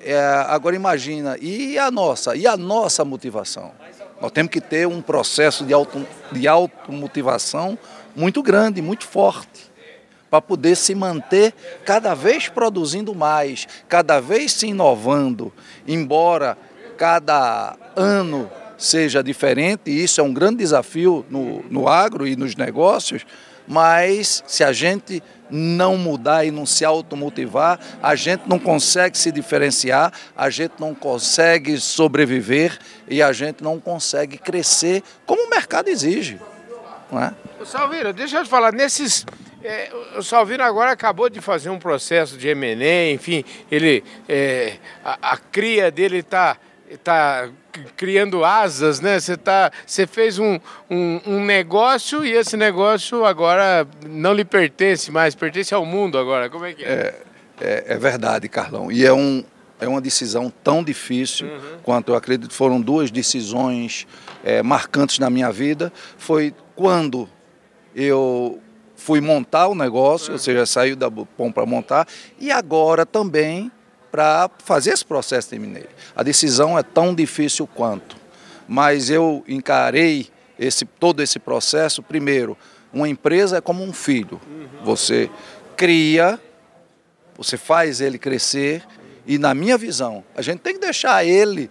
É, 0.00 0.18
agora 0.46 0.76
imagina, 0.76 1.36
e 1.40 1.78
a 1.78 1.90
nossa? 1.90 2.36
E 2.36 2.46
a 2.46 2.56
nossa 2.56 3.04
motivação? 3.04 3.72
Nós 4.20 4.32
temos 4.32 4.50
que 4.50 4.60
ter 4.60 4.86
um 4.86 5.00
processo 5.00 5.64
de, 5.64 5.72
auto, 5.72 6.06
de 6.32 6.48
automotivação 6.48 7.78
muito 8.16 8.42
grande, 8.42 8.82
muito 8.82 9.06
forte, 9.06 9.70
para 10.30 10.42
poder 10.42 10.76
se 10.76 10.94
manter 10.94 11.54
cada 11.84 12.14
vez 12.14 12.48
produzindo 12.48 13.14
mais, 13.14 13.66
cada 13.88 14.20
vez 14.20 14.52
se 14.52 14.66
inovando, 14.66 15.52
embora 15.86 16.58
cada 16.96 17.76
ano 17.96 18.50
seja 18.76 19.22
diferente, 19.22 19.90
e 19.90 20.02
isso 20.04 20.20
é 20.20 20.24
um 20.24 20.32
grande 20.32 20.58
desafio 20.58 21.24
no, 21.30 21.62
no 21.70 21.88
agro 21.88 22.26
e 22.26 22.36
nos 22.36 22.54
negócios, 22.54 23.24
mas 23.68 24.42
se 24.46 24.64
a 24.64 24.72
gente 24.72 25.22
não 25.50 25.96
mudar 25.96 26.44
e 26.44 26.50
não 26.50 26.66
se 26.66 26.84
automotivar, 26.84 27.78
a 28.02 28.14
gente 28.14 28.42
não 28.46 28.58
consegue 28.58 29.16
se 29.16 29.32
diferenciar, 29.32 30.12
a 30.36 30.50
gente 30.50 30.74
não 30.78 30.94
consegue 30.94 31.78
sobreviver 31.78 32.78
e 33.08 33.22
a 33.22 33.32
gente 33.32 33.62
não 33.62 33.78
consegue 33.78 34.38
crescer 34.38 35.02
como 35.24 35.46
o 35.46 35.50
mercado 35.50 35.88
exige. 35.88 36.38
Não 37.10 37.22
é? 37.22 37.32
Salvino, 37.64 38.12
deixa 38.12 38.38
eu 38.38 38.44
te 38.44 38.50
falar, 38.50 38.72
nesses. 38.72 39.26
É, 39.62 39.90
o 40.16 40.22
Salvino 40.22 40.62
agora 40.62 40.92
acabou 40.92 41.28
de 41.28 41.40
fazer 41.40 41.68
um 41.68 41.78
processo 41.78 42.36
de 42.36 42.54
MNE, 42.54 43.12
enfim, 43.12 43.44
ele, 43.70 44.04
é, 44.28 44.76
a, 45.04 45.32
a 45.32 45.36
cria 45.36 45.90
dele 45.90 46.18
está 46.18 46.56
tá 46.96 47.48
criando 47.96 48.44
asas, 48.44 49.00
né? 49.00 49.20
Você, 49.20 49.36
tá, 49.36 49.70
você 49.86 50.06
fez 50.06 50.38
um, 50.38 50.58
um, 50.90 51.20
um, 51.26 51.44
negócio 51.44 52.24
e 52.24 52.32
esse 52.32 52.56
negócio 52.56 53.24
agora 53.24 53.86
não 54.06 54.32
lhe 54.32 54.44
pertence 54.44 55.10
mais, 55.10 55.34
pertence 55.34 55.74
ao 55.74 55.84
mundo 55.84 56.18
agora. 56.18 56.48
Como 56.48 56.64
é 56.64 56.72
que 56.72 56.84
é? 56.84 56.88
É, 56.88 57.14
é, 57.60 57.84
é 57.88 57.98
verdade, 57.98 58.48
Carlão. 58.48 58.90
E 58.90 59.04
é, 59.04 59.12
um, 59.12 59.44
é 59.80 59.86
uma 59.86 60.00
decisão 60.00 60.52
tão 60.62 60.82
difícil 60.82 61.46
uhum. 61.46 61.78
quanto 61.82 62.12
eu 62.12 62.16
acredito 62.16 62.52
foram 62.54 62.80
duas 62.80 63.10
decisões 63.10 64.06
é, 64.42 64.62
marcantes 64.62 65.18
na 65.18 65.28
minha 65.28 65.52
vida. 65.52 65.92
Foi 66.16 66.54
quando 66.74 67.28
eu 67.94 68.60
fui 68.96 69.20
montar 69.20 69.68
o 69.68 69.74
negócio, 69.74 70.28
uhum. 70.28 70.34
ou 70.34 70.38
seja, 70.38 70.66
saiu 70.66 70.96
da 70.96 71.08
Bom 71.08 71.52
para 71.52 71.64
montar, 71.64 72.06
e 72.38 72.50
agora 72.50 73.06
também 73.06 73.70
para 74.10 74.50
fazer 74.64 74.90
esse 74.90 75.04
processo 75.04 75.50
de 75.50 75.58
mineiro. 75.58 75.88
A 76.16 76.22
decisão 76.22 76.78
é 76.78 76.82
tão 76.82 77.14
difícil 77.14 77.66
quanto, 77.66 78.16
mas 78.66 79.10
eu 79.10 79.44
encarei 79.46 80.28
esse, 80.58 80.84
todo 80.84 81.22
esse 81.22 81.38
processo, 81.38 82.02
primeiro, 82.02 82.56
uma 82.92 83.08
empresa 83.08 83.58
é 83.58 83.60
como 83.60 83.84
um 83.84 83.92
filho. 83.92 84.40
Você 84.82 85.30
cria, 85.76 86.40
você 87.36 87.56
faz 87.56 88.00
ele 88.00 88.18
crescer, 88.18 88.84
e 89.26 89.38
na 89.38 89.54
minha 89.54 89.76
visão, 89.76 90.24
a 90.34 90.42
gente 90.42 90.60
tem 90.60 90.74
que 90.74 90.80
deixar 90.80 91.24
ele 91.24 91.70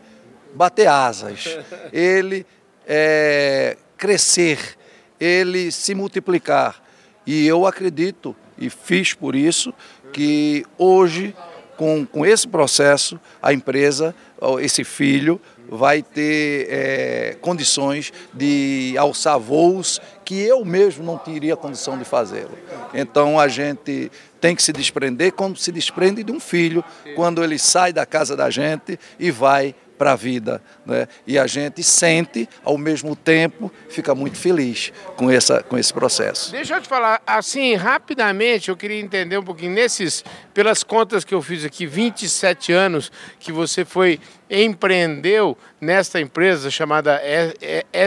bater 0.53 0.87
asas, 0.87 1.57
ele 1.91 2.45
é, 2.87 3.75
crescer, 3.97 4.77
ele 5.19 5.71
se 5.71 5.93
multiplicar. 5.93 6.81
E 7.25 7.45
eu 7.45 7.65
acredito, 7.65 8.35
e 8.57 8.69
fiz 8.69 9.13
por 9.13 9.35
isso, 9.35 9.73
que 10.13 10.65
hoje 10.77 11.35
com, 11.77 12.05
com 12.05 12.25
esse 12.25 12.47
processo, 12.47 13.19
a 13.41 13.53
empresa, 13.53 14.13
esse 14.59 14.83
filho, 14.83 15.39
vai 15.69 16.01
ter 16.01 16.67
é, 16.69 17.37
condições 17.41 18.11
de 18.33 18.95
alçar 18.97 19.39
voos 19.39 20.01
que 20.23 20.41
eu 20.41 20.63
mesmo 20.65 21.03
não 21.03 21.17
teria 21.17 21.55
condição 21.55 21.97
de 21.97 22.05
fazê-lo. 22.05 22.57
Então 22.93 23.39
a 23.39 23.47
gente 23.47 24.11
tem 24.39 24.55
que 24.55 24.63
se 24.63 24.71
desprender 24.71 25.33
como 25.33 25.55
se 25.55 25.71
desprende 25.71 26.23
de 26.23 26.31
um 26.31 26.39
filho, 26.39 26.83
quando 27.15 27.43
ele 27.43 27.59
sai 27.59 27.91
da 27.91 28.05
casa 28.05 28.35
da 28.35 28.49
gente 28.49 28.99
e 29.19 29.31
vai 29.31 29.75
para 29.97 30.13
a 30.13 30.15
vida. 30.15 30.61
Né? 30.85 31.07
E 31.25 31.37
a 31.37 31.47
gente 31.47 31.83
sente, 31.83 32.47
ao 32.63 32.77
mesmo 32.77 33.15
tempo, 33.15 33.71
fica 33.89 34.13
muito 34.13 34.37
feliz 34.37 34.91
com, 35.15 35.29
essa, 35.29 35.63
com 35.63 35.77
esse 35.77 35.93
processo. 35.93 36.51
Deixa 36.51 36.75
eu 36.75 36.81
te 36.81 36.87
falar, 36.87 37.21
assim, 37.25 37.75
rapidamente, 37.75 38.69
eu 38.69 38.77
queria 38.77 38.99
entender 38.99 39.37
um 39.37 39.43
pouquinho, 39.43 39.71
nesses, 39.71 40.23
pelas 40.53 40.83
contas 40.83 41.23
que 41.23 41.33
eu 41.33 41.41
fiz 41.41 41.65
aqui, 41.65 41.85
27 41.85 42.71
anos 42.71 43.11
que 43.39 43.51
você 43.51 43.83
foi, 43.83 44.19
empreendeu 44.49 45.57
nesta 45.79 46.19
empresa 46.21 46.71
chamada 46.71 47.21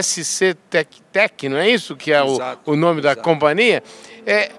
SC 0.01 0.55
Tech, 0.69 1.01
Tech 1.11 1.49
não 1.49 1.57
é 1.57 1.69
isso 1.69 1.95
que 1.95 2.11
é 2.11 2.23
o, 2.23 2.39
o 2.65 2.75
nome 2.75 2.99
exato. 2.99 3.15
da 3.15 3.21
companhia? 3.21 3.83
É, 4.25 4.51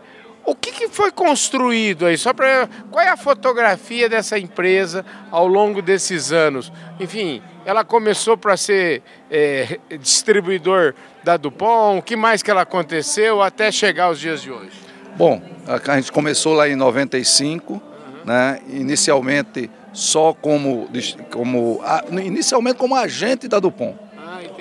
o 0.44 0.54
que, 0.54 0.72
que, 0.72 0.88
foi 0.88 1.10
construído 1.10 2.06
aí? 2.06 2.18
Só 2.18 2.32
para 2.32 2.68
qual 2.90 3.04
é 3.04 3.08
a 3.08 3.16
fotografia 3.16 4.08
dessa 4.08 4.38
empresa 4.38 5.04
ao 5.30 5.46
longo 5.46 5.80
desses 5.80 6.32
anos? 6.32 6.72
Enfim, 6.98 7.42
ela 7.64 7.84
começou 7.84 8.36
para 8.36 8.56
ser 8.56 9.02
é, 9.30 9.78
distribuidor 10.00 10.94
da 11.22 11.36
Dupont. 11.36 11.98
O 11.98 12.02
que 12.02 12.16
mais 12.16 12.42
que 12.42 12.50
ela 12.50 12.62
aconteceu 12.62 13.40
até 13.40 13.70
chegar 13.70 14.04
aos 14.04 14.18
dias 14.18 14.42
de 14.42 14.50
hoje? 14.50 14.72
Bom, 15.16 15.40
a 15.66 15.96
gente 15.96 16.10
começou 16.10 16.54
lá 16.54 16.68
em 16.68 16.76
95. 16.76 17.72
Uhum. 17.72 17.80
né? 18.24 18.60
inicialmente 18.68 19.70
só 19.92 20.32
como, 20.32 20.88
como 21.30 21.80
inicialmente 22.22 22.78
como 22.78 22.96
agente 22.96 23.46
da 23.46 23.60
Dupont. 23.60 23.96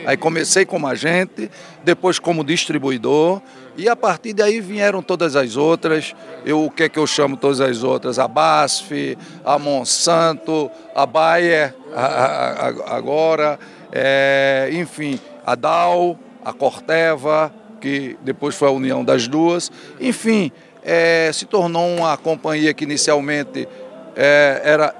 Aí 0.05 0.17
comecei 0.17 0.65
como 0.65 0.87
agente, 0.87 1.49
depois 1.83 2.19
como 2.19 2.43
distribuidor 2.43 3.41
e 3.77 3.87
a 3.87 3.95
partir 3.95 4.33
daí 4.33 4.59
vieram 4.59 5.01
todas 5.01 5.35
as 5.35 5.55
outras. 5.55 6.13
Eu, 6.45 6.65
o 6.65 6.71
que 6.71 6.83
é 6.83 6.89
que 6.89 6.99
eu 6.99 7.07
chamo 7.07 7.37
todas 7.37 7.61
as 7.61 7.83
outras? 7.83 8.19
A 8.19 8.27
BASF, 8.27 9.17
a 9.45 9.57
Monsanto, 9.57 10.69
a 10.93 11.05
Bayer 11.05 11.73
a, 11.93 12.05
a, 12.05 12.67
a, 12.67 12.95
agora, 12.95 13.59
é, 13.91 14.69
enfim, 14.73 15.19
a 15.45 15.55
Dow, 15.55 16.19
a 16.43 16.53
Corteva, 16.53 17.53
que 17.79 18.17
depois 18.21 18.55
foi 18.55 18.67
a 18.67 18.71
união 18.71 19.03
das 19.03 19.27
duas. 19.27 19.71
Enfim, 19.99 20.51
é, 20.83 21.31
se 21.33 21.45
tornou 21.45 21.87
uma 21.87 22.17
companhia 22.17 22.73
que 22.73 22.83
inicialmente 22.83 23.67
é, 24.15 24.61
era 24.63 24.95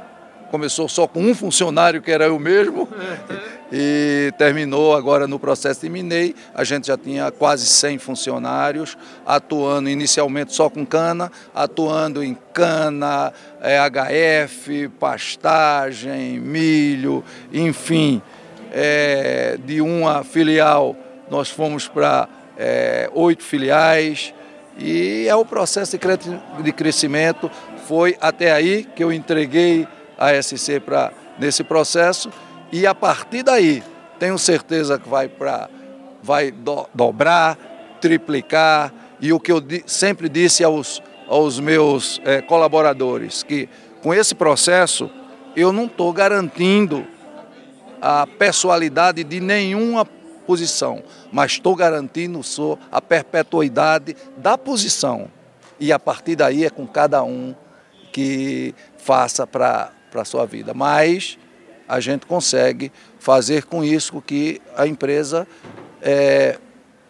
começou 0.49 0.89
só 0.89 1.07
com 1.07 1.21
um 1.21 1.33
funcionário, 1.33 2.01
que 2.01 2.11
era 2.11 2.25
eu 2.25 2.37
mesmo, 2.37 2.87
e 3.71 4.33
terminou 4.37 4.95
agora 4.95 5.27
no 5.27 5.39
processo 5.39 5.81
de 5.81 5.89
Minei. 5.89 6.35
A 6.53 6.63
gente 6.63 6.87
já 6.87 6.97
tinha 6.97 7.31
quase 7.31 7.65
100 7.65 7.99
funcionários, 7.99 8.97
atuando 9.25 9.89
inicialmente 9.89 10.53
só 10.53 10.69
com 10.69 10.85
cana, 10.85 11.31
atuando 11.55 12.23
em 12.23 12.37
cana, 12.53 13.31
é, 13.61 13.77
HF, 13.79 14.89
pastagem, 14.99 16.39
milho, 16.39 17.23
enfim. 17.53 18.21
É, 18.73 19.57
de 19.65 19.81
uma 19.81 20.23
filial, 20.23 20.95
nós 21.29 21.49
fomos 21.49 21.87
para 21.87 22.27
é, 22.57 23.09
oito 23.13 23.43
filiais, 23.43 24.33
e 24.77 25.27
é 25.27 25.35
o 25.35 25.45
processo 25.45 25.97
de 26.63 26.71
crescimento. 26.71 27.51
Foi 27.85 28.17
até 28.21 28.51
aí 28.51 28.87
que 28.95 29.03
eu 29.03 29.11
entreguei 29.11 29.87
a 30.17 30.41
SC 30.41 30.79
para 30.79 31.11
nesse 31.37 31.63
processo 31.63 32.31
e 32.71 32.87
a 32.87 32.95
partir 32.95 33.43
daí 33.43 33.83
tenho 34.19 34.37
certeza 34.37 34.99
que 34.99 35.09
vai 35.09 35.27
para 35.27 35.69
vai 36.23 36.51
do, 36.51 36.87
dobrar, 36.93 37.57
triplicar 37.99 38.93
e 39.19 39.33
o 39.33 39.39
que 39.39 39.51
eu 39.51 39.59
di, 39.59 39.83
sempre 39.87 40.29
disse 40.29 40.63
aos, 40.63 41.01
aos 41.27 41.59
meus 41.59 42.21
é, 42.23 42.41
colaboradores 42.41 43.43
que 43.43 43.67
com 44.01 44.13
esse 44.13 44.35
processo 44.35 45.09
eu 45.55 45.73
não 45.73 45.85
estou 45.85 46.13
garantindo 46.13 47.05
a 48.01 48.25
pessoalidade 48.25 49.23
de 49.23 49.39
nenhuma 49.39 50.05
posição, 50.47 51.03
mas 51.31 51.53
estou 51.53 51.75
garantindo 51.75 52.41
só 52.41 52.77
a 52.91 52.99
perpetuidade 52.99 54.15
da 54.37 54.57
posição. 54.57 55.29
E 55.79 55.91
a 55.91 55.99
partir 55.99 56.35
daí 56.35 56.65
é 56.65 56.69
com 56.69 56.87
cada 56.87 57.23
um 57.23 57.55
que 58.11 58.73
faça 58.97 59.45
para 59.45 59.91
a 60.13 60.25
sua 60.25 60.45
vida. 60.45 60.73
Mas 60.73 61.37
a 61.91 61.99
gente 61.99 62.25
consegue 62.25 62.89
fazer 63.19 63.65
com 63.65 63.83
isso 63.83 64.21
que 64.21 64.61
a 64.77 64.87
empresa 64.87 65.45
é, 66.01 66.57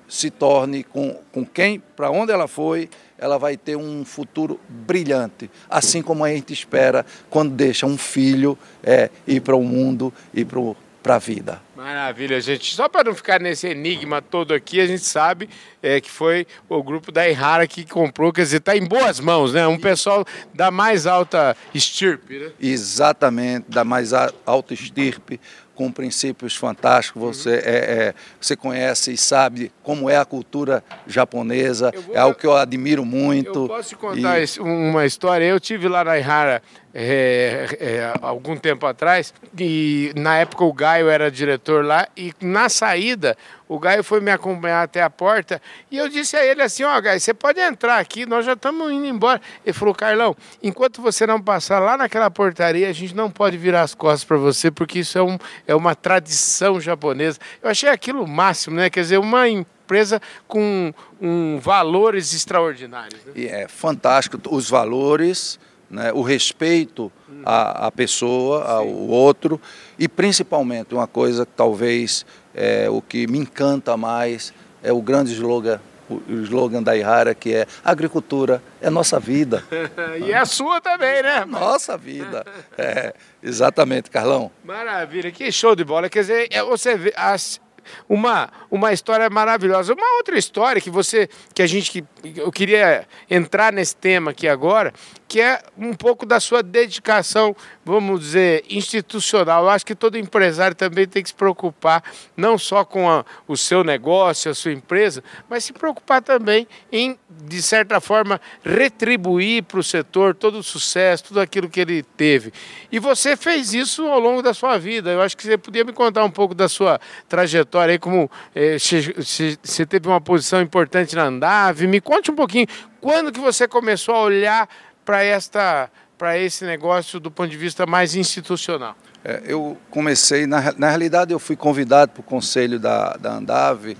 se 0.10 0.32
torne 0.32 0.84
com, 0.84 1.20
com 1.32 1.46
quem, 1.46 1.80
para 1.96 2.10
onde 2.10 2.32
ela 2.32 2.48
foi, 2.48 2.90
ela 3.16 3.38
vai 3.38 3.56
ter 3.56 3.76
um 3.76 4.04
futuro 4.04 4.60
brilhante, 4.68 5.52
assim 5.70 6.02
como 6.02 6.26
a 6.26 6.30
gente 6.30 6.52
espera 6.52 7.06
quando 7.30 7.52
deixa 7.54 7.86
um 7.86 7.96
filho 7.96 8.58
é, 8.82 9.12
ir 9.28 9.42
para 9.42 9.56
o 9.56 9.62
mundo, 9.62 10.12
ir 10.34 10.46
para 10.46 10.60
o 10.60 10.76
para 11.02 11.16
a 11.16 11.20
vida. 11.20 11.62
Maravilha, 11.76 12.40
gente. 12.40 12.76
Só 12.76 12.88
para 12.88 13.06
não 13.06 13.16
ficar 13.16 13.40
nesse 13.40 13.68
enigma 13.68 14.22
todo 14.22 14.54
aqui, 14.54 14.80
a 14.80 14.86
gente 14.86 15.04
sabe 15.04 15.50
é, 15.82 16.00
que 16.00 16.12
foi 16.12 16.46
o 16.70 16.84
grupo 16.84 17.12
da 17.12 17.28
Errara 17.28 17.66
que 17.66 17.84
comprou, 17.84 18.32
quer 18.32 18.44
dizer, 18.44 18.58
está 18.58 18.78
em 18.78 18.86
boas 18.86 19.20
mãos, 19.20 19.54
né? 19.54 19.68
Um 19.68 19.80
pessoal 19.80 20.24
da 20.54 20.70
mais 20.70 21.08
alta 21.08 21.58
estirpe, 21.74 22.38
né? 22.38 22.52
Exatamente, 22.60 23.66
da 23.68 23.84
mais 23.84 24.12
alta 24.46 24.74
estirpe, 24.74 25.40
com 25.74 25.92
princípios 25.92 26.56
fantásticos. 26.56 27.22
Você, 27.22 27.50
uhum. 27.50 27.56
é, 27.56 27.60
é, 27.60 28.14
você 28.40 28.56
conhece 28.56 29.14
e 29.14 29.18
sabe 29.18 29.72
como 29.82 30.08
é 30.08 30.18
a 30.18 30.26
cultura 30.26 30.84
japonesa, 31.08 31.92
vou... 32.06 32.16
é 32.16 32.20
algo 32.20 32.38
que 32.38 32.46
eu 32.46 32.56
admiro 32.56 33.04
muito. 33.04 33.64
Eu 33.64 33.68
posso 33.68 33.90
te 33.90 33.96
contar 33.96 34.40
e... 34.40 34.46
uma 34.60 35.06
história? 35.06 35.46
Eu 35.46 35.60
tive 35.60 35.88
lá 35.88 36.04
na 36.04 36.18
Ihara 36.18 36.62
é, 36.94 37.78
é, 37.80 38.14
algum 38.22 38.58
tempo 38.58 38.86
atrás, 38.86 39.34
e 39.58 40.12
na 40.16 40.38
época 40.38 40.64
o 40.64 40.74
Gaio 40.74 41.10
era 41.10 41.32
diretor 41.32 41.86
lá, 41.86 42.08
e 42.16 42.34
na 42.42 42.68
saída 42.70 43.38
o 43.72 43.80
Gaio 43.80 44.04
foi 44.04 44.20
me 44.20 44.30
acompanhar 44.30 44.84
até 44.84 45.02
a 45.02 45.10
porta 45.10 45.62
e 45.90 45.98
eu 45.98 46.10
disse 46.10 46.36
a 46.36 46.46
ele 46.46 46.62
assim: 46.62 46.84
Ó, 46.84 46.98
oh, 46.98 47.02
Gaio, 47.02 47.22
você 47.22 47.34
pode 47.34 47.58
entrar 47.62 48.00
aqui, 48.00 48.26
nós 48.26 48.46
já 48.46 48.52
estamos 48.52 48.92
indo 48.92 49.06
embora. 49.06 49.40
Ele 49.66 49.72
falou: 49.72 49.96
Carlão, 49.96 50.36
enquanto 50.62 51.02
você 51.02 51.26
não 51.26 51.42
passar 51.42 51.80
lá 51.80 51.96
naquela 51.96 52.30
portaria, 52.30 52.90
a 52.90 52.92
gente 52.92 53.16
não 53.16 53.32
pode 53.32 53.58
virar 53.58 53.84
as 53.84 53.96
costas 53.96 54.26
para 54.26 54.36
você, 54.36 54.70
porque 54.70 55.00
isso 55.00 55.18
é, 55.18 55.24
um, 55.24 55.38
é 55.66 55.74
uma 55.74 55.96
tradição 55.96 56.82
japonesa. 56.82 57.40
Eu 57.64 57.70
achei 57.70 57.88
aquilo 57.88 58.24
o 58.24 58.28
máximo, 58.28 58.76
né? 58.76 58.90
Quer 58.90 59.04
dizer, 59.04 59.20
uma 59.20 59.48
empresa 59.48 60.22
com 60.50 60.94
um, 61.22 61.58
valores 61.58 62.34
extraordinários. 62.34 63.24
Né? 63.24 63.32
E 63.36 63.48
é 63.48 63.70
fantástico 63.70 64.38
os 64.54 64.70
valores 64.70 65.58
né, 65.92 66.12
o 66.14 66.22
respeito 66.22 67.12
à, 67.46 67.88
à 67.88 67.92
pessoa, 67.92 68.64
ao 68.64 68.88
outro, 68.88 69.60
e 70.00 70.08
principalmente 70.08 70.94
uma 70.94 71.08
coisa 71.08 71.46
que 71.46 71.52
talvez 71.56 72.26
é, 72.56 72.90
o 72.90 73.02
que 73.02 73.28
me 73.28 73.38
encanta 73.38 73.96
mais 73.98 74.54
é 74.82 74.92
o 74.92 75.02
grande 75.02 75.34
slogan 75.34 75.80
o 76.12 76.42
slogan 76.44 76.84
da 76.84 76.96
Ihara, 76.96 77.34
que 77.34 77.54
é 77.54 77.66
agricultura 77.84 78.62
é 78.82 78.90
nossa 78.90 79.20
vida. 79.20 79.64
e 80.20 80.32
é 80.32 80.38
a 80.38 80.46
sua 80.46 80.82
também, 80.82 81.24
né? 81.24 81.46
Nossa 81.46 81.98
vida. 81.98 82.46
É, 82.78 83.14
exatamente, 83.42 84.10
Carlão. 84.10 84.52
Maravilha, 84.64 85.32
que 85.32 85.52
show 85.52 85.76
de 85.76 85.84
bola. 85.84 86.10
Quer 86.10 86.22
dizer, 86.22 86.48
é, 86.52 86.62
você 86.64 86.98
vê, 86.98 87.14
as, 87.16 87.62
uma, 88.08 88.50
uma 88.70 88.94
história 88.94 89.30
maravilhosa. 89.30 89.94
Uma 89.94 90.18
outra 90.18 90.38
história 90.38 90.82
que 90.82 90.90
você, 90.90 91.30
que 91.54 91.62
a 91.62 91.68
gente, 91.68 91.92
que 91.92 92.06
eu 92.38 92.52
queria 92.52 93.08
entrar 93.30 93.74
nesse 93.74 93.96
tema 93.96 94.32
aqui 94.32 94.48
agora, 94.48 94.94
que 95.28 95.40
é 95.40 95.62
um 95.78 95.94
pouco 95.94 96.26
da 96.26 96.42
sua 96.42 96.62
dedicação, 96.62 97.56
vamos 97.86 98.20
dizer, 98.20 98.66
institucional. 98.70 99.64
Eu 99.64 99.70
acho 99.70 99.86
que 99.86 99.96
todo 99.96 100.18
empresário 100.18 100.76
também 100.76 101.08
tem 101.08 101.24
que 101.24 101.30
se 101.30 101.36
preocupar 101.36 102.04
não 102.36 102.58
só 102.58 102.84
com 102.84 103.10
a, 103.10 103.24
o 103.48 103.56
seu 103.56 103.82
negócio, 103.82 104.52
a 104.52 104.54
sua 104.54 104.74
empresa, 104.74 105.24
mas 105.50 105.64
se 105.64 105.72
preocupar 105.72 106.22
também 106.22 106.68
em, 106.92 107.18
de 107.30 107.62
certa 107.62 108.02
forma, 108.02 108.42
retribuir 108.62 109.64
para 109.64 109.80
o 109.80 109.84
setor 109.84 110.36
todo 110.36 110.60
o 110.60 110.64
sucesso, 110.64 111.24
tudo 111.24 111.40
aquilo 111.40 111.70
que 111.70 111.80
ele 111.80 112.04
teve. 112.04 112.52
E 112.92 113.00
você 113.00 113.38
fez 113.38 113.74
isso 113.74 114.06
ao 114.08 114.20
longo 114.20 114.42
da 114.42 114.54
sua 114.54 114.78
vida. 114.78 115.12
Eu 115.12 115.22
acho 115.22 115.38
que 115.38 115.44
você 115.44 115.58
podia 115.58 115.86
me 115.86 115.94
contar 115.94 116.26
um 116.26 116.30
pouco 116.30 116.54
da 116.54 116.68
sua 116.68 117.00
trajetória 117.30 117.71
aí, 117.80 118.00
como 118.00 118.30
eh, 118.56 118.78
você 118.80 119.86
teve 119.86 120.08
uma 120.08 120.22
posição 120.22 120.62
importante 120.62 121.16
na 121.16 121.26
Andave. 121.26 121.88
Me 121.88 122.02
conte 122.02 122.32
um 122.32 122.36
pouquinho 122.36 122.68
quando 123.00 123.32
que 123.32 123.40
você 123.40 123.68
começou 123.68 124.16
a 124.16 124.22
olhar 124.22 124.70
para 125.04 125.24
esta 125.24 125.90
para 126.22 126.38
esse 126.38 126.64
negócio 126.66 127.20
do 127.20 127.32
ponto 127.32 127.50
de 127.50 127.58
vista 127.58 127.88
mais 127.88 128.14
institucional? 128.14 128.96
É, 129.26 129.42
eu 129.44 129.76
comecei, 129.90 130.46
na, 130.46 130.72
na 130.78 130.88
realidade 130.88 131.34
eu 131.34 131.40
fui 131.40 131.56
convidado 131.56 132.12
para 132.12 132.22
o 132.22 132.24
conselho 132.24 132.80
da, 132.80 133.18
da 133.18 133.34
Andave, 133.34 133.98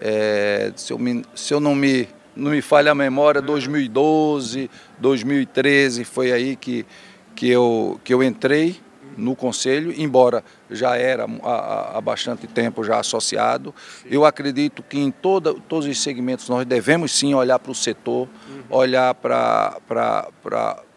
é, 0.00 0.72
se, 0.74 0.94
eu 0.94 0.98
me, 0.98 1.22
se 1.34 1.52
eu 1.52 1.60
não 1.60 1.74
me, 1.74 2.08
não 2.34 2.52
me 2.52 2.62
falha 2.62 2.92
a 2.92 2.94
memória, 2.94 3.42
2012, 3.42 4.70
2013, 4.98 6.04
foi 6.04 6.32
aí 6.32 6.56
que, 6.56 6.86
que, 7.34 7.50
eu, 7.50 8.00
que 8.02 8.14
eu 8.14 8.22
entrei 8.22 8.80
no 9.18 9.34
conselho, 9.34 9.92
embora 9.96 10.42
já 10.70 10.96
era 10.96 11.26
há, 11.42 11.98
há 11.98 12.00
bastante 12.00 12.46
tempo 12.46 12.84
já 12.84 13.00
associado. 13.00 13.74
Sim. 14.02 14.08
Eu 14.10 14.24
acredito 14.24 14.82
que 14.82 14.98
em 14.98 15.10
toda, 15.10 15.52
todos 15.54 15.86
os 15.86 16.00
segmentos 16.00 16.48
nós 16.48 16.64
devemos 16.64 17.12
sim 17.12 17.34
olhar 17.34 17.58
para 17.58 17.72
o 17.72 17.74
setor, 17.74 18.28
uhum. 18.48 18.62
olhar 18.70 19.14
para 19.14 19.76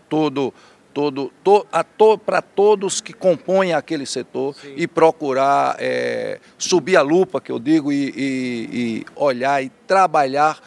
todo 0.07 0.53
todo, 0.93 1.31
to, 1.43 1.65
to, 1.97 2.17
para 2.17 2.41
todos 2.41 3.01
que 3.01 3.13
compõem 3.13 3.73
aquele 3.73 4.05
setor 4.05 4.55
Sim. 4.55 4.73
e 4.75 4.88
procurar 4.88 5.75
é, 5.79 6.39
subir 6.57 6.97
a 6.97 7.01
lupa, 7.01 7.41
que 7.41 7.51
eu 7.51 7.60
digo, 7.60 7.91
e, 7.91 8.10
e, 8.10 8.69
e 8.71 9.05
olhar 9.15 9.63
e 9.63 9.69
trabalhar 9.88 10.60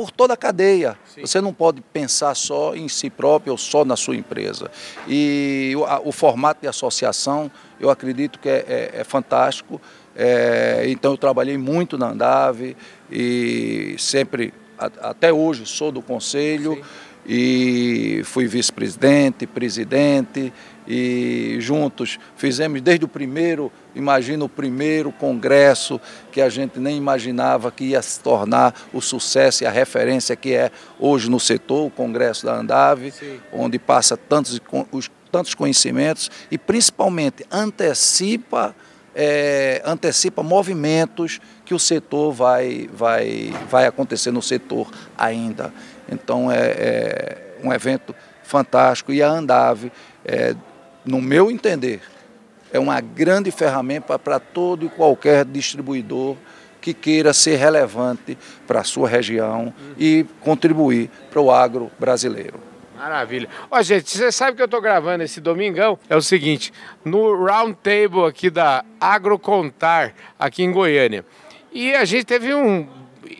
por 0.00 0.10
toda 0.10 0.32
a 0.32 0.36
cadeia. 0.36 0.96
Sim. 1.14 1.20
Você 1.20 1.42
não 1.42 1.52
pode 1.52 1.82
pensar 1.92 2.34
só 2.34 2.74
em 2.74 2.88
si 2.88 3.10
próprio 3.10 3.52
ou 3.52 3.58
só 3.58 3.84
na 3.84 3.96
sua 3.96 4.16
empresa. 4.16 4.70
E 5.06 5.74
o, 5.76 5.84
a, 5.84 6.00
o 6.02 6.10
formato 6.10 6.62
de 6.62 6.66
associação, 6.66 7.50
eu 7.78 7.90
acredito 7.90 8.38
que 8.38 8.48
é, 8.48 8.64
é, 8.66 8.90
é 9.00 9.04
fantástico. 9.04 9.78
É, 10.16 10.84
então 10.86 11.12
eu 11.12 11.18
trabalhei 11.18 11.58
muito 11.58 11.98
na 11.98 12.12
Andave 12.12 12.78
e 13.12 13.94
sempre, 13.98 14.54
a, 14.78 15.10
até 15.10 15.30
hoje, 15.30 15.66
sou 15.66 15.92
do 15.92 16.00
conselho. 16.00 16.76
Sim. 16.76 16.82
E 17.32 18.22
fui 18.24 18.48
vice-presidente, 18.48 19.46
presidente 19.46 20.52
e 20.84 21.58
juntos 21.60 22.18
fizemos 22.34 22.80
desde 22.80 23.04
o 23.04 23.08
primeiro, 23.08 23.70
imagina 23.94 24.44
o 24.44 24.48
primeiro 24.48 25.12
congresso 25.12 26.00
que 26.32 26.40
a 26.40 26.48
gente 26.48 26.80
nem 26.80 26.96
imaginava 26.96 27.70
que 27.70 27.84
ia 27.84 28.02
se 28.02 28.18
tornar 28.18 28.74
o 28.92 29.00
sucesso 29.00 29.62
e 29.62 29.66
a 29.66 29.70
referência 29.70 30.34
que 30.34 30.52
é 30.54 30.72
hoje 30.98 31.30
no 31.30 31.38
setor, 31.38 31.86
o 31.86 31.90
congresso 31.90 32.46
da 32.46 32.56
Andave, 32.56 33.12
Sim. 33.12 33.38
onde 33.52 33.78
passa 33.78 34.16
tantos, 34.16 34.60
os, 34.90 35.08
tantos 35.30 35.54
conhecimentos 35.54 36.28
e 36.50 36.58
principalmente 36.58 37.46
antecipa 37.48 38.74
é, 39.14 39.82
antecipa 39.84 40.42
movimentos 40.42 41.40
que 41.64 41.74
o 41.74 41.78
setor 41.78 42.32
vai, 42.32 42.88
vai, 42.92 43.52
vai 43.68 43.86
acontecer 43.86 44.30
no 44.30 44.42
setor 44.42 44.90
ainda. 45.16 45.72
Então 46.10 46.50
é, 46.50 46.58
é 46.58 47.38
um 47.62 47.72
evento 47.72 48.14
fantástico 48.42 49.12
e 49.12 49.22
a 49.22 49.28
Andave, 49.28 49.92
é, 50.24 50.54
no 51.04 51.20
meu 51.20 51.50
entender, 51.50 52.02
é 52.72 52.78
uma 52.78 53.00
grande 53.00 53.50
ferramenta 53.50 54.18
para 54.18 54.38
todo 54.38 54.86
e 54.86 54.88
qualquer 54.88 55.44
distribuidor 55.44 56.36
que 56.80 56.94
queira 56.94 57.32
ser 57.32 57.56
relevante 57.56 58.38
para 58.66 58.80
a 58.80 58.84
sua 58.84 59.08
região 59.08 59.72
e 59.98 60.24
contribuir 60.40 61.10
para 61.30 61.40
o 61.40 61.50
agro 61.50 61.90
brasileiro. 61.98 62.58
Maravilha. 62.96 63.48
Ó, 63.70 63.80
gente, 63.82 64.10
você 64.10 64.30
sabe 64.30 64.56
que 64.56 64.62
eu 64.62 64.66
estou 64.66 64.80
gravando 64.80 65.24
esse 65.24 65.40
domingão? 65.40 65.98
É 66.08 66.16
o 66.16 66.20
seguinte, 66.20 66.72
no 67.04 67.44
round 67.44 67.74
table 67.82 68.26
aqui 68.26 68.50
da 68.50 68.84
Agrocontar, 69.00 70.12
aqui 70.38 70.62
em 70.62 70.70
Goiânia. 70.70 71.24
E 71.72 71.94
a 71.94 72.04
gente 72.04 72.24
teve 72.24 72.52
um, 72.52 72.86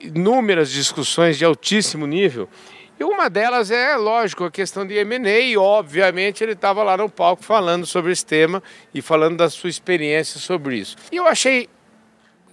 inúmeras 0.03 0.71
discussões 0.71 1.39
de 1.39 1.45
altíssimo 1.45 2.07
nível. 2.07 2.49
E 2.99 3.05
uma 3.05 3.31
delas 3.31 3.71
é, 3.71 3.97
lógico, 3.97 4.45
a 4.45 4.51
questão 4.51 4.87
de 4.87 4.95
M&A 4.95 5.41
e, 5.41 5.57
obviamente, 5.57 6.45
ele 6.45 6.53
estava 6.53 6.83
lá 6.83 6.99
no 6.99 7.09
palco 7.09 7.43
falando 7.43 7.87
sobre 7.87 8.13
esse 8.13 8.27
tema 8.27 8.63
e 8.93 9.01
falando 9.01 9.39
da 9.39 9.49
sua 9.49 9.71
experiência 9.71 10.39
sobre 10.39 10.77
isso. 10.77 10.97
E 11.11 11.17
eu 11.17 11.27
achei 11.27 11.67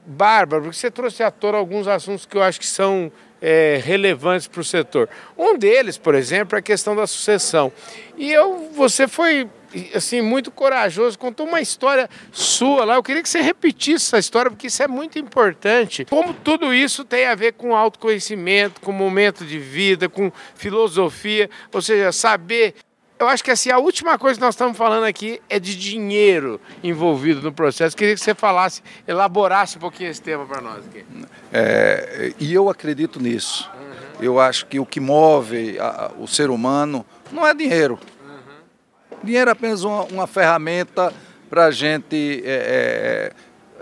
bárbaro, 0.05 0.63
porque 0.63 0.77
você 0.77 0.89
trouxe 0.89 1.21
à 1.21 1.29
tona 1.29 1.57
alguns 1.57 1.85
assuntos 1.85 2.25
que 2.25 2.37
eu 2.37 2.41
acho 2.41 2.59
que 2.61 2.65
são 2.65 3.11
é, 3.41 3.81
relevantes 3.83 4.47
para 4.47 4.61
o 4.61 4.63
setor. 4.63 5.09
Um 5.37 5.57
deles, 5.57 5.97
por 5.97 6.15
exemplo, 6.15 6.55
é 6.55 6.59
a 6.59 6.61
questão 6.61 6.95
da 6.95 7.05
sucessão. 7.07 7.71
E 8.17 8.31
eu, 8.31 8.69
você 8.73 9.07
foi 9.07 9.47
assim 9.93 10.21
muito 10.21 10.49
corajoso, 10.49 11.19
contou 11.19 11.45
uma 11.45 11.61
história 11.61 12.09
sua 12.31 12.85
lá. 12.85 12.95
Eu 12.95 13.03
queria 13.03 13.21
que 13.21 13.29
você 13.29 13.41
repetisse 13.41 14.05
essa 14.07 14.19
história 14.19 14.49
porque 14.49 14.67
isso 14.67 14.81
é 14.81 14.87
muito 14.87 15.19
importante. 15.19 16.05
Como 16.05 16.33
tudo 16.33 16.73
isso 16.73 17.03
tem 17.03 17.25
a 17.25 17.35
ver 17.35 17.53
com 17.53 17.75
autoconhecimento, 17.75 18.81
com 18.81 18.91
momento 18.91 19.45
de 19.45 19.59
vida, 19.59 20.07
com 20.07 20.31
filosofia, 20.55 21.49
ou 21.73 21.81
seja, 21.81 22.11
saber 22.11 22.75
eu 23.19 23.27
acho 23.27 23.43
que 23.43 23.51
assim, 23.51 23.71
a 23.71 23.79
última 23.79 24.17
coisa 24.17 24.37
que 24.37 24.45
nós 24.45 24.53
estamos 24.53 24.77
falando 24.77 25.03
aqui 25.03 25.41
é 25.49 25.59
de 25.59 25.75
dinheiro 25.75 26.61
envolvido 26.83 27.41
no 27.41 27.51
processo. 27.51 27.95
Queria 27.95 28.13
que 28.13 28.21
você 28.21 28.35
falasse, 28.35 28.83
elaborasse 29.07 29.77
um 29.77 29.79
pouquinho 29.79 30.09
esse 30.09 30.21
tema 30.21 30.45
para 30.45 30.61
nós 30.61 30.85
aqui. 30.85 31.03
É, 31.51 32.33
e 32.39 32.53
eu 32.53 32.69
acredito 32.69 33.19
nisso. 33.19 33.69
Uhum. 33.73 34.23
Eu 34.23 34.39
acho 34.39 34.67
que 34.67 34.79
o 34.79 34.85
que 34.85 34.99
move 34.99 35.79
a, 35.79 36.11
o 36.19 36.27
ser 36.27 36.49
humano 36.49 37.05
não 37.31 37.45
é 37.45 37.53
dinheiro. 37.53 37.99
Uhum. 38.23 39.19
Dinheiro 39.23 39.49
é 39.49 39.53
apenas 39.53 39.83
uma, 39.83 40.03
uma 40.03 40.27
ferramenta 40.27 41.11
para 41.49 41.65
a 41.65 41.71
gente 41.71 42.43
é, 42.45 43.31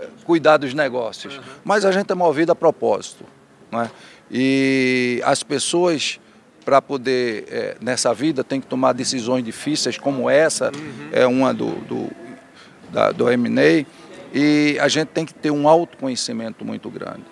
é, 0.00 0.08
cuidar 0.24 0.56
dos 0.56 0.72
negócios. 0.72 1.36
Uhum. 1.36 1.42
Mas 1.62 1.84
a 1.84 1.92
gente 1.92 2.10
é 2.10 2.14
movido 2.14 2.52
a 2.52 2.54
propósito. 2.54 3.24
Não 3.70 3.82
é? 3.82 3.90
E 4.30 5.20
as 5.24 5.42
pessoas 5.42 6.18
para 6.66 6.82
poder, 6.82 7.44
é, 7.48 7.76
nessa 7.80 8.12
vida, 8.12 8.42
tem 8.42 8.60
que 8.60 8.66
tomar 8.66 8.92
decisões 8.92 9.44
difíceis, 9.44 9.96
como 9.96 10.28
essa, 10.28 10.72
uhum. 10.74 11.08
é 11.12 11.24
uma 11.24 11.54
do, 11.54 11.70
do, 11.82 12.10
da, 12.90 13.12
do 13.12 13.26
MNE, 13.26 13.86
e 14.34 14.76
a 14.80 14.88
gente 14.88 15.10
tem 15.10 15.24
que 15.24 15.32
ter 15.32 15.52
um 15.52 15.68
autoconhecimento 15.68 16.64
muito 16.64 16.90
grande. 16.90 17.22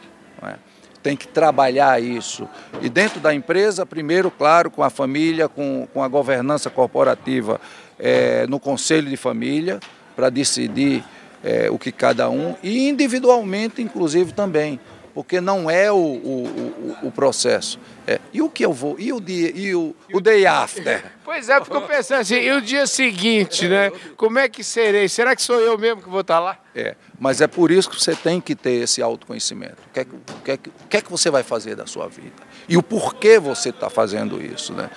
É? 0.41 0.55
Tem 1.03 1.17
que 1.17 1.27
trabalhar 1.27 2.01
isso. 2.01 2.49
E 2.81 2.89
dentro 2.89 3.19
da 3.19 3.35
empresa, 3.35 3.85
primeiro, 3.85 4.31
claro, 4.31 4.71
com 4.71 4.85
a 4.85 4.89
família, 4.89 5.49
com, 5.49 5.89
com 5.93 6.01
a 6.01 6.07
governança 6.07 6.71
corporativa, 6.71 7.61
é, 7.99 8.47
no 8.47 8.61
conselho 8.61 9.11
de 9.11 9.17
família, 9.17 9.81
para 10.15 10.31
decidir 10.31 11.03
é, 11.43 11.69
o 11.69 11.77
que 11.77 11.91
cada 11.91 12.31
um, 12.31 12.55
e 12.63 12.89
individualmente, 12.89 13.83
inclusive, 13.83 14.33
também 14.33 14.79
porque 15.15 15.41
não 15.41 15.71
é 15.71 15.91
o, 15.93 15.97
o, 15.97 16.97
o, 17.03 17.09
o 17.09 17.13
processo. 17.13 17.79
É. 18.07 18.21
E 18.33 18.43
o 18.43 18.51
que 18.51 18.65
eu 18.65 18.73
vou? 18.73 18.97
E 18.99 19.13
o 19.13 19.21
dia? 19.21 19.53
E 19.55 19.75
o, 19.75 19.95
o 20.13 20.21
day 20.21 20.45
after? 20.45 21.05
Pois 21.25 21.49
é, 21.49 21.59
porque 21.61 21.77
eu 21.77 21.83
pensando 21.83 22.21
assim, 22.21 22.35
e 22.35 22.53
o 22.53 22.61
dia 22.61 22.87
seguinte, 22.87 23.69
né? 23.69 23.91
Como 24.17 24.39
é 24.39 24.49
que 24.49 24.65
serei? 24.65 25.09
Será 25.09 25.35
que 25.35 25.41
sou 25.41 25.61
eu 25.61 25.79
mesmo 25.79 26.03
que 26.03 26.09
vou 26.09 26.21
estar 26.21 26.41
lá? 26.41 26.59
É, 26.75 26.97
mas 27.19 27.41
é 27.41 27.47
por 27.47 27.71
isso 27.71 27.89
que 27.89 27.99
você 27.99 28.15
tem 28.15 28.41
que 28.41 28.57
ter 28.57 28.83
esse 28.83 29.01
autoconhecimento. 29.01 29.77
O 29.89 29.93
que 29.93 30.01
é 30.01 30.05
que, 30.05 30.15
o 30.15 30.43
que, 30.45 30.51
é 30.51 30.57
que, 30.57 30.71
que, 30.91 30.97
é 30.97 31.01
que 31.01 31.11
você 31.11 31.31
vai 31.31 31.45
fazer 31.45 31.77
da 31.77 31.87
sua 31.87 32.09
vida? 32.09 32.43
E 32.69 32.77
o 32.77 32.83
porquê 32.83 33.39
você 33.39 33.69
está 33.69 33.89
fazendo 33.89 34.43
isso, 34.45 34.73
né? 34.73 34.91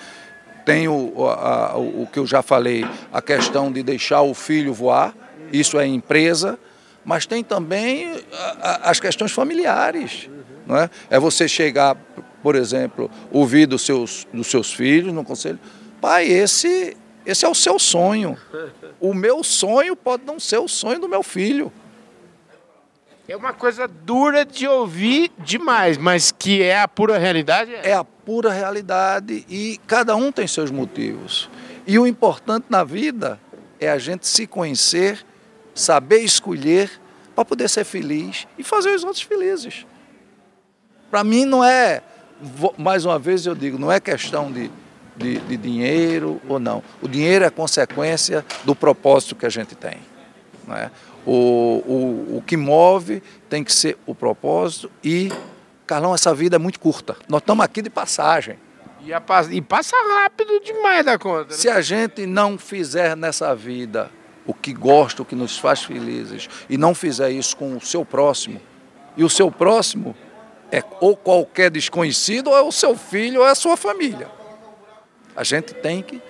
Tem 0.66 0.86
o, 0.86 1.26
a, 1.26 1.78
o 1.78 2.06
que 2.12 2.18
eu 2.18 2.26
já 2.26 2.42
falei, 2.42 2.84
a 3.10 3.22
questão 3.22 3.72
de 3.72 3.82
deixar 3.82 4.20
o 4.20 4.34
filho 4.34 4.74
voar, 4.74 5.14
isso 5.50 5.78
é 5.78 5.86
empresa, 5.86 6.58
mas 7.08 7.24
tem 7.24 7.42
também 7.42 8.22
as 8.82 9.00
questões 9.00 9.32
familiares. 9.32 10.28
Não 10.66 10.76
é? 10.76 10.90
é 11.08 11.18
você 11.18 11.48
chegar, 11.48 11.96
por 12.42 12.54
exemplo, 12.54 13.10
ouvir 13.32 13.64
dos 13.64 13.80
seus, 13.80 14.28
dos 14.30 14.46
seus 14.48 14.74
filhos 14.74 15.10
no 15.10 15.24
conselho, 15.24 15.58
pai, 16.02 16.26
esse, 16.26 16.94
esse 17.24 17.46
é 17.46 17.48
o 17.48 17.54
seu 17.54 17.78
sonho. 17.78 18.36
O 19.00 19.14
meu 19.14 19.42
sonho 19.42 19.96
pode 19.96 20.26
não 20.26 20.38
ser 20.38 20.58
o 20.58 20.68
sonho 20.68 21.00
do 21.00 21.08
meu 21.08 21.22
filho. 21.22 21.72
É 23.26 23.34
uma 23.34 23.54
coisa 23.54 23.88
dura 23.88 24.44
de 24.44 24.68
ouvir 24.68 25.32
demais, 25.38 25.96
mas 25.96 26.30
que 26.30 26.62
é 26.62 26.78
a 26.78 26.86
pura 26.86 27.16
realidade? 27.16 27.74
É, 27.74 27.92
é 27.92 27.94
a 27.94 28.04
pura 28.04 28.52
realidade 28.52 29.46
e 29.48 29.80
cada 29.86 30.14
um 30.14 30.30
tem 30.30 30.46
seus 30.46 30.70
motivos. 30.70 31.48
E 31.86 31.98
o 31.98 32.06
importante 32.06 32.66
na 32.68 32.84
vida 32.84 33.40
é 33.80 33.88
a 33.88 33.96
gente 33.96 34.26
se 34.26 34.46
conhecer 34.46 35.24
saber 35.78 36.18
escolher 36.18 36.90
para 37.34 37.44
poder 37.44 37.68
ser 37.68 37.84
feliz 37.84 38.46
e 38.58 38.64
fazer 38.64 38.90
os 38.94 39.04
outros 39.04 39.22
felizes. 39.22 39.86
Para 41.10 41.22
mim 41.22 41.44
não 41.44 41.64
é, 41.64 42.02
mais 42.76 43.04
uma 43.04 43.18
vez 43.18 43.46
eu 43.46 43.54
digo, 43.54 43.78
não 43.78 43.90
é 43.90 44.00
questão 44.00 44.50
de, 44.50 44.70
de, 45.16 45.38
de, 45.38 45.56
dinheiro 45.56 46.40
ou 46.48 46.58
não. 46.58 46.82
O 47.00 47.08
dinheiro 47.08 47.44
é 47.44 47.50
consequência 47.50 48.44
do 48.64 48.74
propósito 48.74 49.36
que 49.36 49.46
a 49.46 49.48
gente 49.48 49.74
tem. 49.74 49.98
Não 50.66 50.76
é? 50.76 50.90
o, 51.24 51.32
o, 51.86 52.36
o 52.38 52.42
que 52.42 52.56
move 52.56 53.22
tem 53.48 53.62
que 53.62 53.72
ser 53.72 53.98
o 54.06 54.14
propósito 54.14 54.90
e, 55.04 55.30
Carlão, 55.86 56.14
essa 56.14 56.34
vida 56.34 56.56
é 56.56 56.58
muito 56.58 56.80
curta. 56.80 57.16
Nós 57.28 57.40
estamos 57.40 57.64
aqui 57.64 57.82
de 57.82 57.90
passagem. 57.90 58.58
E, 59.04 59.12
a, 59.12 59.22
e 59.50 59.60
passa 59.62 59.94
rápido 60.22 60.58
demais 60.60 61.04
da 61.04 61.18
conta. 61.18 61.50
Né? 61.50 61.54
Se 61.54 61.68
a 61.68 61.80
gente 61.80 62.26
não 62.26 62.58
fizer 62.58 63.16
nessa 63.16 63.54
vida 63.54 64.10
o 64.48 64.54
que 64.54 64.72
gosta, 64.72 65.20
o 65.20 65.26
que 65.26 65.34
nos 65.36 65.58
faz 65.58 65.84
felizes, 65.84 66.48
e 66.70 66.78
não 66.78 66.94
fizer 66.94 67.30
isso 67.30 67.54
com 67.54 67.76
o 67.76 67.80
seu 67.82 68.02
próximo, 68.02 68.58
e 69.14 69.22
o 69.22 69.28
seu 69.28 69.52
próximo 69.52 70.16
é 70.72 70.82
ou 71.00 71.14
qualquer 71.14 71.70
desconhecido, 71.70 72.48
ou 72.48 72.56
é 72.56 72.62
o 72.62 72.72
seu 72.72 72.96
filho, 72.96 73.40
ou 73.40 73.46
é 73.46 73.50
a 73.50 73.54
sua 73.54 73.76
família. 73.76 74.26
A 75.36 75.44
gente 75.44 75.74
tem 75.74 76.02
que 76.02 76.20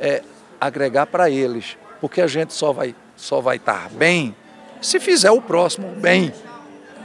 é, 0.00 0.22
agregar 0.60 1.06
para 1.06 1.30
eles, 1.30 1.78
porque 2.00 2.20
a 2.20 2.26
gente 2.26 2.52
só 2.52 2.72
vai 2.72 2.94
só 3.16 3.40
vai 3.40 3.56
estar 3.56 3.88
bem 3.90 4.34
se 4.80 4.98
fizer 4.98 5.30
o 5.30 5.40
próximo 5.40 5.88
bem. 5.96 6.32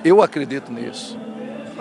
Eu 0.04 0.22
acredito 0.22 0.72
nisso. 0.72 1.20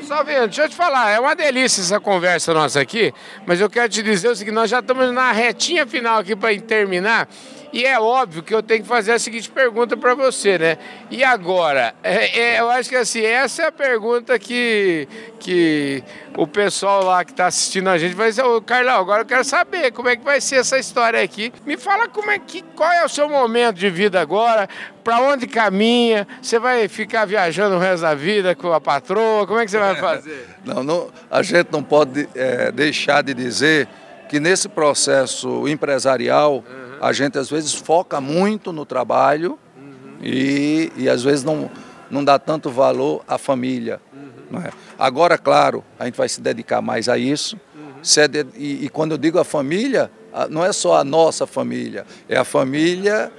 Salveiro, 0.02 0.46
deixa 0.46 0.64
eu 0.64 0.68
te 0.68 0.74
falar, 0.74 1.12
é 1.12 1.18
uma 1.18 1.34
delícia 1.34 1.80
essa 1.80 1.98
conversa 1.98 2.52
nossa 2.52 2.78
aqui, 2.78 3.14
mas 3.46 3.58
eu 3.58 3.70
quero 3.70 3.88
te 3.88 4.02
dizer 4.02 4.28
o 4.28 4.36
seguinte, 4.36 4.54
nós 4.54 4.68
já 4.68 4.80
estamos 4.80 5.10
na 5.12 5.32
retinha 5.32 5.86
final 5.86 6.18
aqui 6.18 6.36
para 6.36 6.58
terminar. 6.60 7.26
E 7.74 7.84
é 7.84 7.98
óbvio 7.98 8.40
que 8.40 8.54
eu 8.54 8.62
tenho 8.62 8.82
que 8.82 8.88
fazer 8.88 9.10
a 9.10 9.18
seguinte 9.18 9.50
pergunta 9.50 9.96
para 9.96 10.14
você, 10.14 10.56
né? 10.56 10.78
E 11.10 11.24
agora? 11.24 11.92
É, 12.04 12.38
é, 12.38 12.60
eu 12.60 12.70
acho 12.70 12.88
que 12.88 12.94
assim, 12.94 13.22
essa 13.22 13.62
é 13.62 13.66
a 13.66 13.72
pergunta 13.72 14.38
que, 14.38 15.08
que 15.40 16.00
o 16.36 16.46
pessoal 16.46 17.04
lá 17.04 17.24
que 17.24 17.32
está 17.32 17.46
assistindo 17.46 17.90
a 17.90 17.98
gente 17.98 18.14
vai 18.14 18.28
dizer, 18.28 18.44
ô 18.44 18.62
Carlão, 18.62 18.94
agora 19.00 19.22
eu 19.22 19.26
quero 19.26 19.42
saber 19.42 19.90
como 19.90 20.08
é 20.08 20.14
que 20.14 20.22
vai 20.22 20.40
ser 20.40 20.60
essa 20.60 20.78
história 20.78 21.20
aqui. 21.20 21.52
Me 21.66 21.76
fala 21.76 22.06
como 22.06 22.30
é 22.30 22.38
que, 22.38 22.62
qual 22.76 22.92
é 22.92 23.04
o 23.04 23.08
seu 23.08 23.28
momento 23.28 23.74
de 23.74 23.90
vida 23.90 24.20
agora, 24.20 24.68
para 25.02 25.20
onde 25.22 25.48
caminha, 25.48 26.28
você 26.40 26.60
vai 26.60 26.86
ficar 26.86 27.24
viajando 27.24 27.74
o 27.74 27.80
resto 27.80 28.02
da 28.02 28.14
vida 28.14 28.54
com 28.54 28.72
a 28.72 28.80
patroa, 28.80 29.48
como 29.48 29.58
é 29.58 29.64
que 29.64 29.72
você 29.72 29.80
vai 29.80 29.96
fazer? 29.98 30.46
não, 30.64 30.84
não, 30.84 31.10
a 31.28 31.42
gente 31.42 31.72
não 31.72 31.82
pode 31.82 32.28
é, 32.36 32.70
deixar 32.70 33.20
de 33.24 33.34
dizer 33.34 33.88
que 34.28 34.38
nesse 34.38 34.68
processo 34.68 35.66
empresarial, 35.66 36.64
uhum 36.68 36.83
a 37.00 37.12
gente 37.12 37.38
às 37.38 37.50
vezes 37.50 37.72
foca 37.74 38.20
muito 38.20 38.72
no 38.72 38.84
trabalho 38.84 39.58
uhum. 39.76 40.18
e, 40.22 40.92
e 40.96 41.08
às 41.08 41.22
vezes 41.22 41.44
não, 41.44 41.70
não 42.10 42.24
dá 42.24 42.38
tanto 42.38 42.70
valor 42.70 43.22
à 43.26 43.38
família. 43.38 44.00
Uhum. 44.12 44.60
É? 44.60 44.70
Agora, 44.98 45.36
claro, 45.36 45.84
a 45.98 46.04
gente 46.04 46.16
vai 46.16 46.28
se 46.28 46.40
dedicar 46.40 46.80
mais 46.80 47.08
a 47.08 47.18
isso, 47.18 47.58
uhum. 47.74 47.94
É 48.16 48.28
de, 48.28 48.46
e, 48.56 48.84
e 48.84 48.88
quando 48.88 49.12
eu 49.12 49.18
digo 49.18 49.38
a 49.38 49.44
família, 49.44 50.10
não 50.50 50.64
é 50.64 50.72
só 50.72 50.96
a 50.96 51.04
nossa 51.04 51.46
família, 51.46 52.04
é 52.28 52.36
a 52.36 52.44
família 52.44 53.32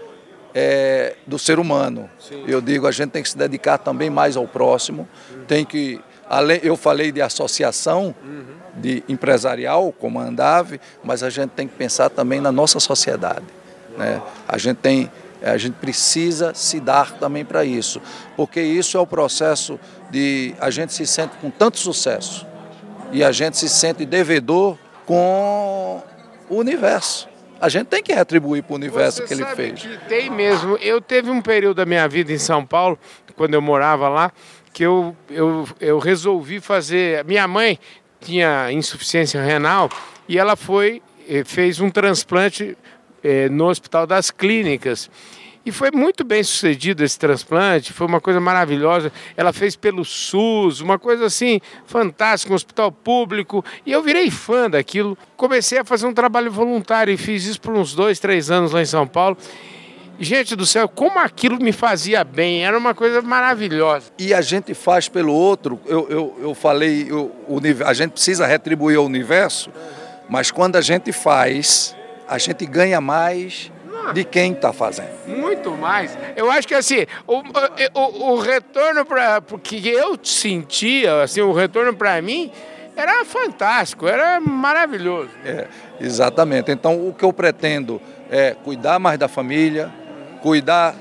é, 0.53 1.15
do 1.27 1.37
ser 1.37 1.59
humano. 1.59 2.09
Sim. 2.17 2.45
Eu 2.47 2.61
digo, 2.61 2.87
a 2.87 2.91
gente 2.91 3.11
tem 3.11 3.21
que 3.21 3.29
se 3.29 3.37
dedicar 3.37 3.77
também 3.77 4.09
mais 4.09 4.37
ao 4.37 4.47
próximo, 4.47 5.07
uhum. 5.29 5.45
tem 5.45 5.65
que, 5.65 5.99
além, 6.29 6.59
eu 6.63 6.77
falei 6.77 7.11
de 7.11 7.21
associação, 7.21 8.15
uhum. 8.23 8.54
De 8.75 9.03
empresarial, 9.07 9.91
como 9.91 10.19
a 10.19 10.23
Andave, 10.23 10.79
mas 11.03 11.23
a 11.23 11.29
gente 11.29 11.51
tem 11.51 11.67
que 11.67 11.75
pensar 11.75 12.09
também 12.09 12.41
na 12.41 12.51
nossa 12.51 12.79
sociedade. 12.79 13.45
Né? 13.97 14.21
A 14.47 14.57
gente 14.57 14.77
tem 14.77 15.11
a 15.43 15.57
gente 15.57 15.75
precisa 15.75 16.53
se 16.55 16.79
dar 16.79 17.11
também 17.11 17.45
para 17.45 17.63
isso, 17.63 18.01
porque 18.35 18.59
isso 18.59 18.97
é 18.97 18.99
o 18.99 19.05
processo 19.05 19.79
de 20.09 20.55
a 20.59 20.71
gente 20.71 20.91
se 20.91 21.05
sente 21.05 21.35
com 21.37 21.51
tanto 21.51 21.77
sucesso 21.77 22.47
e 23.11 23.23
a 23.23 23.31
gente 23.31 23.55
se 23.57 23.69
sente 23.69 24.05
devedor 24.05 24.75
com 25.05 26.01
o 26.49 26.55
universo. 26.55 27.29
A 27.59 27.69
gente 27.69 27.87
tem 27.87 28.01
que 28.01 28.13
retribuir 28.13 28.63
para 28.63 28.73
o 28.73 28.75
universo 28.75 29.21
Você 29.21 29.27
que 29.27 29.33
ele 29.33 29.45
fez. 29.55 29.81
Que 29.81 29.97
tem 30.09 30.29
mesmo. 30.29 30.77
Eu 30.77 30.99
teve 30.99 31.29
um 31.29 31.41
período 31.41 31.77
da 31.77 31.85
minha 31.85 32.07
vida 32.07 32.31
em 32.31 32.37
São 32.37 32.65
Paulo, 32.65 32.97
quando 33.35 33.53
eu 33.53 33.61
morava 33.61 34.09
lá, 34.09 34.31
que 34.73 34.83
eu, 34.83 35.15
eu, 35.29 35.67
eu 35.79 35.99
resolvi 35.99 36.59
fazer. 36.59 37.23
Minha 37.23 37.47
mãe 37.47 37.79
tinha 38.21 38.71
insuficiência 38.71 39.41
renal 39.41 39.89
e 40.27 40.37
ela 40.37 40.55
foi 40.55 41.01
eh, 41.27 41.43
fez 41.43 41.79
um 41.79 41.89
transplante 41.89 42.77
eh, 43.23 43.49
no 43.49 43.65
Hospital 43.65 44.05
das 44.05 44.31
Clínicas. 44.31 45.09
E 45.65 45.71
foi 45.71 45.89
muito 45.89 46.23
bem 46.23 46.43
sucedido 46.43 47.03
esse 47.03 47.17
transplante, 47.17 47.91
foi 47.91 48.05
uma 48.05 48.21
coisa 48.21 48.39
maravilhosa. 48.39 49.11
Ela 49.35 49.51
fez 49.51 49.75
pelo 49.75 50.05
SUS, 50.05 50.79
uma 50.79 50.99
coisa 50.99 51.25
assim 51.25 51.59
fantástica, 51.87 52.53
um 52.53 52.55
hospital 52.55 52.91
público. 52.91 53.65
E 53.83 53.91
eu 53.91 54.03
virei 54.03 54.29
fã 54.29 54.69
daquilo. 54.69 55.17
Comecei 55.35 55.79
a 55.79 55.83
fazer 55.83 56.05
um 56.05 56.13
trabalho 56.13 56.51
voluntário 56.51 57.11
e 57.11 57.17
fiz 57.17 57.45
isso 57.45 57.59
por 57.59 57.73
uns 57.73 57.95
dois, 57.95 58.19
três 58.19 58.51
anos 58.51 58.73
lá 58.73 58.81
em 58.81 58.85
São 58.85 59.07
Paulo. 59.07 59.35
Gente 60.19 60.55
do 60.55 60.65
céu, 60.65 60.87
como 60.87 61.19
aquilo 61.19 61.59
me 61.61 61.71
fazia 61.71 62.23
bem, 62.23 62.65
era 62.65 62.77
uma 62.77 62.93
coisa 62.93 63.21
maravilhosa. 63.21 64.11
E 64.17 64.33
a 64.33 64.41
gente 64.41 64.73
faz 64.73 65.09
pelo 65.09 65.33
outro, 65.33 65.79
eu, 65.85 66.07
eu, 66.09 66.37
eu 66.41 66.55
falei, 66.55 67.07
eu, 67.09 67.31
a 67.85 67.93
gente 67.93 68.11
precisa 68.11 68.45
retribuir 68.45 68.97
ao 68.97 69.05
universo, 69.05 69.69
mas 70.29 70.51
quando 70.51 70.77
a 70.77 70.81
gente 70.81 71.11
faz, 71.11 71.95
a 72.27 72.37
gente 72.37 72.65
ganha 72.65 73.01
mais 73.01 73.71
de 74.13 74.23
quem 74.23 74.53
está 74.53 74.71
fazendo. 74.71 75.09
Muito 75.27 75.71
mais. 75.71 76.17
Eu 76.35 76.49
acho 76.49 76.67
que 76.67 76.75
assim, 76.75 77.05
o, 77.27 77.41
o, 77.93 78.33
o 78.33 78.39
retorno 78.39 79.05
para 79.05 79.41
que 79.61 79.87
eu 79.87 80.17
sentia, 80.23 81.23
assim, 81.23 81.41
o 81.41 81.51
retorno 81.51 81.93
para 81.93 82.21
mim 82.21 82.51
era 82.95 83.25
fantástico, 83.25 84.07
era 84.07 84.39
maravilhoso. 84.39 85.29
É, 85.43 85.67
exatamente. 85.99 86.71
Então 86.71 87.07
o 87.07 87.13
que 87.13 87.25
eu 87.25 87.33
pretendo 87.33 88.01
é 88.29 88.55
cuidar 88.63 88.99
mais 88.99 89.19
da 89.19 89.27
família, 89.27 89.91
cuidar 90.45 90.95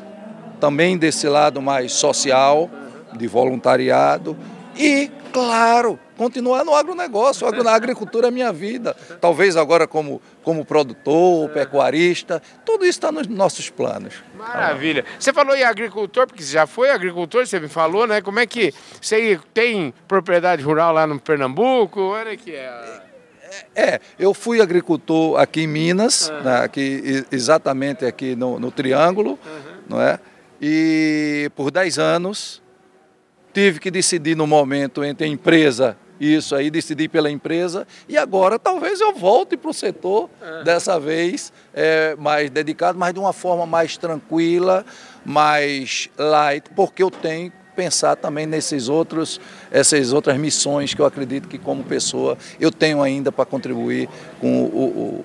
também 0.59 0.97
desse 0.97 1.29
lado 1.29 1.61
mais 1.61 1.93
social, 1.93 2.71
de 3.13 3.27
voluntariado 3.27 4.35
e, 4.75 5.11
claro, 5.35 5.99
continuar 6.17 6.65
no 6.65 6.75
agronegócio. 6.75 7.47
A 7.47 7.75
agricultura 7.75 8.29
é 8.29 8.31
minha 8.31 8.51
vida. 8.51 8.97
Talvez 9.21 9.55
agora 9.55 9.87
como, 9.87 10.23
como 10.43 10.65
produtor, 10.65 11.51
pecuarista, 11.51 12.41
tudo 12.65 12.87
isso 12.87 12.93
está 12.93 13.13
nos 13.13 13.27
nossos 13.27 13.69
planos. 13.69 14.15
Maravilha. 14.35 15.05
Você 15.19 15.31
falou 15.31 15.55
em 15.55 15.63
agricultor, 15.63 16.27
porque 16.27 16.43
você 16.43 16.55
já 16.55 16.67
foi 16.67 16.89
agricultor, 16.89 17.47
você 17.47 17.61
me 17.61 17.69
falou, 17.69 18.07
né? 18.07 18.23
Como 18.23 18.41
é 18.41 18.47
que 18.47 18.73
você 18.99 19.39
tem 19.53 19.93
propriedade 20.09 20.63
rural 20.63 20.95
lá 20.95 21.07
no 21.07 21.21
Pernambuco? 21.21 22.01
Olha 22.01 22.35
que 22.35 22.53
é. 22.53 23.14
É, 23.75 24.01
eu 24.19 24.33
fui 24.33 24.61
agricultor 24.61 25.39
aqui 25.39 25.63
em 25.63 25.67
Minas, 25.67 26.29
uhum. 26.29 26.43
né, 26.43 26.57
aqui, 26.59 27.25
exatamente 27.31 28.05
aqui 28.05 28.35
no, 28.35 28.59
no 28.59 28.71
Triângulo, 28.71 29.33
uhum. 29.33 29.75
não 29.89 30.01
é? 30.01 30.19
E 30.61 31.51
por 31.55 31.71
10 31.71 31.99
anos 31.99 32.63
tive 33.53 33.79
que 33.79 33.91
decidir 33.91 34.37
no 34.37 34.47
momento 34.47 35.05
entre 35.05 35.27
a 35.27 35.29
empresa 35.29 35.97
isso 36.19 36.55
aí, 36.55 36.71
decidi 36.71 37.09
pela 37.09 37.31
empresa 37.31 37.87
e 38.09 38.17
agora 38.17 38.59
talvez 38.59 39.01
eu 39.01 39.13
volte 39.15 39.57
para 39.57 39.71
o 39.71 39.75
setor, 39.75 40.31
dessa 40.65 40.99
vez 40.99 41.53
é, 41.73 42.15
mais 42.17 42.51
dedicado, 42.51 42.99
mas 42.99 43.13
de 43.13 43.19
uma 43.19 43.33
forma 43.33 43.67
mais 43.67 43.97
tranquila, 43.97 44.85
mais 45.25 46.09
light, 46.17 46.71
porque 46.75 47.03
eu 47.03 47.11
tenho 47.11 47.53
pensar 47.75 48.17
também 48.17 48.47
nesses 48.47 48.89
outros, 48.89 49.41
essas 49.71 50.13
outras 50.13 50.37
missões 50.37 50.95
que 50.95 51.01
eu 51.01 51.07
acredito 51.07 51.49
que 51.49 51.59
como 51.59 51.83
pessoa 51.85 52.39
eu 52.61 52.71
tenho 52.71 53.03
ainda 53.03 53.31
para 53.31 53.45
contribuir 53.45 54.09
com, 54.41 54.65
o, 54.65 54.67
o, 54.67 55.25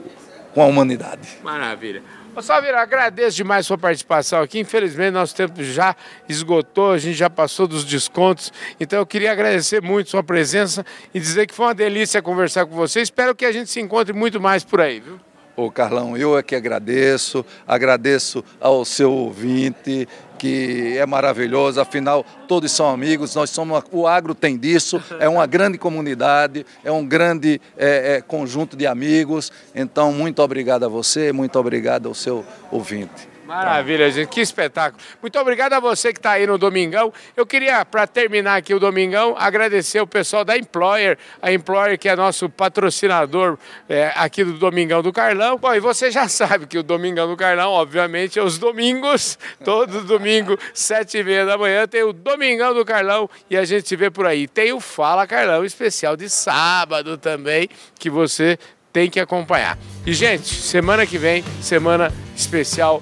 com 0.54 0.62
a 0.62 0.66
humanidade. 0.66 1.28
Maravilha. 1.44 2.02
Ô 2.36 2.42
Salveira, 2.42 2.80
agradeço 2.80 3.36
demais 3.36 3.66
a 3.66 3.68
sua 3.68 3.78
participação 3.78 4.42
aqui. 4.42 4.60
Infelizmente, 4.60 5.12
nosso 5.12 5.36
tempo 5.36 5.62
já 5.64 5.96
esgotou, 6.28 6.92
a 6.92 6.98
gente 6.98 7.16
já 7.16 7.30
passou 7.30 7.68
dos 7.68 7.84
descontos. 7.84 8.54
Então, 8.80 9.00
eu 9.00 9.06
queria 9.06 9.32
agradecer 9.32 9.82
muito 9.82 10.10
sua 10.10 10.24
presença 10.24 10.86
e 11.14 11.20
dizer 11.20 11.48
que 11.48 11.54
foi 11.54 11.66
uma 11.66 11.74
delícia 11.74 12.22
conversar 12.22 12.66
com 12.66 12.76
você. 12.76 13.02
Espero 13.02 13.36
que 13.36 13.46
a 13.46 13.52
gente 13.52 13.70
se 13.70 13.82
encontre 13.82 14.14
muito 14.14 14.40
mais 14.40 14.64
por 14.64 14.80
aí, 14.80 15.00
viu? 15.00 15.20
Ô 15.60 15.70
Carlão, 15.70 16.16
eu 16.16 16.38
é 16.38 16.42
que 16.42 16.56
agradeço, 16.56 17.46
agradeço 17.68 18.42
ao 18.62 18.86
seu 18.86 19.12
ouvinte, 19.12 20.08
que 20.38 20.98
é 20.98 21.06
maravilhoso, 21.06 21.82
afinal, 21.82 22.26
todos 22.48 22.72
são 22.72 22.90
amigos, 22.90 23.36
nós 23.36 23.50
somos, 23.50 23.84
o 23.92 24.08
agro 24.08 24.34
tem 24.34 24.58
disso, 24.58 25.04
é 25.20 25.28
uma 25.28 25.46
grande 25.46 25.78
comunidade, 25.78 26.66
é 26.82 26.90
um 26.90 27.06
grande 27.06 27.60
é, 27.78 28.16
é, 28.16 28.22
conjunto 28.22 28.78
de 28.78 28.88
amigos, 28.88 29.52
então 29.76 30.14
muito 30.14 30.42
obrigado 30.42 30.86
a 30.86 30.88
você, 30.88 31.34
muito 31.34 31.60
obrigado 31.60 32.08
ao 32.08 32.16
seu 32.16 32.46
ouvinte. 32.72 33.29
Maravilha, 33.50 34.12
gente, 34.12 34.30
que 34.30 34.42
espetáculo. 34.42 35.02
Muito 35.20 35.40
obrigado 35.40 35.74
a 35.74 35.80
você 35.80 36.14
que 36.14 36.20
está 36.20 36.34
aí 36.34 36.46
no 36.46 36.56
Domingão. 36.56 37.12
Eu 37.36 37.48
queria, 37.48 37.84
para 37.84 38.06
terminar 38.06 38.58
aqui 38.58 38.76
o 38.76 38.80
Domingão, 38.80 39.36
agradecer 39.36 40.00
o 40.00 40.06
pessoal 40.06 40.46
da 40.46 40.56
Employer, 40.56 41.18
a 41.42 41.52
Employer 41.52 41.98
que 41.98 42.08
é 42.08 42.16
nosso 42.16 42.48
patrocinador 42.48 43.58
é, 43.90 44.14
aqui 44.16 44.44
do 44.44 44.54
Domingão 44.54 45.02
do 45.02 45.12
Carlão. 45.12 45.58
Bom, 45.58 45.74
e 45.74 45.80
você 45.80 46.12
já 46.12 46.28
sabe 46.30 46.68
que 46.68 46.78
o 46.78 46.84
Domingão 46.84 47.28
do 47.28 47.36
Carlão, 47.36 47.72
obviamente, 47.72 48.38
é 48.38 48.44
os 48.44 48.60
domingos, 48.60 49.40
todo 49.66 50.04
domingo, 50.04 50.56
sete 50.72 51.18
e 51.18 51.24
meia 51.24 51.44
da 51.44 51.58
manhã, 51.58 51.88
tem 51.88 52.04
o 52.04 52.14
Domingão 52.14 52.72
do 52.72 52.86
Carlão 52.86 53.28
e 53.50 53.58
a 53.58 53.66
gente 53.66 53.88
se 53.88 53.96
vê 53.96 54.12
por 54.12 54.28
aí. 54.28 54.48
Tem 54.48 54.72
o 54.74 54.80
Fala 54.80 55.26
Carlão 55.26 55.66
especial 55.66 56.16
de 56.16 56.30
sábado 56.30 57.18
também, 57.18 57.68
que 57.98 58.12
você 58.12 58.60
tem 58.94 59.10
que 59.10 59.20
acompanhar. 59.20 59.76
E, 60.06 60.14
gente, 60.14 60.54
semana 60.54 61.04
que 61.08 61.18
vem, 61.18 61.44
semana 61.62 62.14
especial 62.36 63.02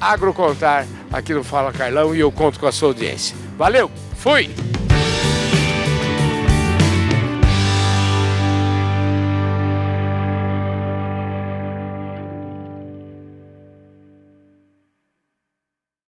Agrocontar 0.00 0.86
aqui 1.12 1.34
no 1.34 1.42
Fala 1.42 1.72
Carlão 1.72 2.14
e 2.14 2.20
eu 2.20 2.30
conto 2.30 2.60
com 2.60 2.66
a 2.66 2.72
sua 2.72 2.88
audiência. 2.88 3.36
Valeu, 3.56 3.90
fui! 4.16 4.50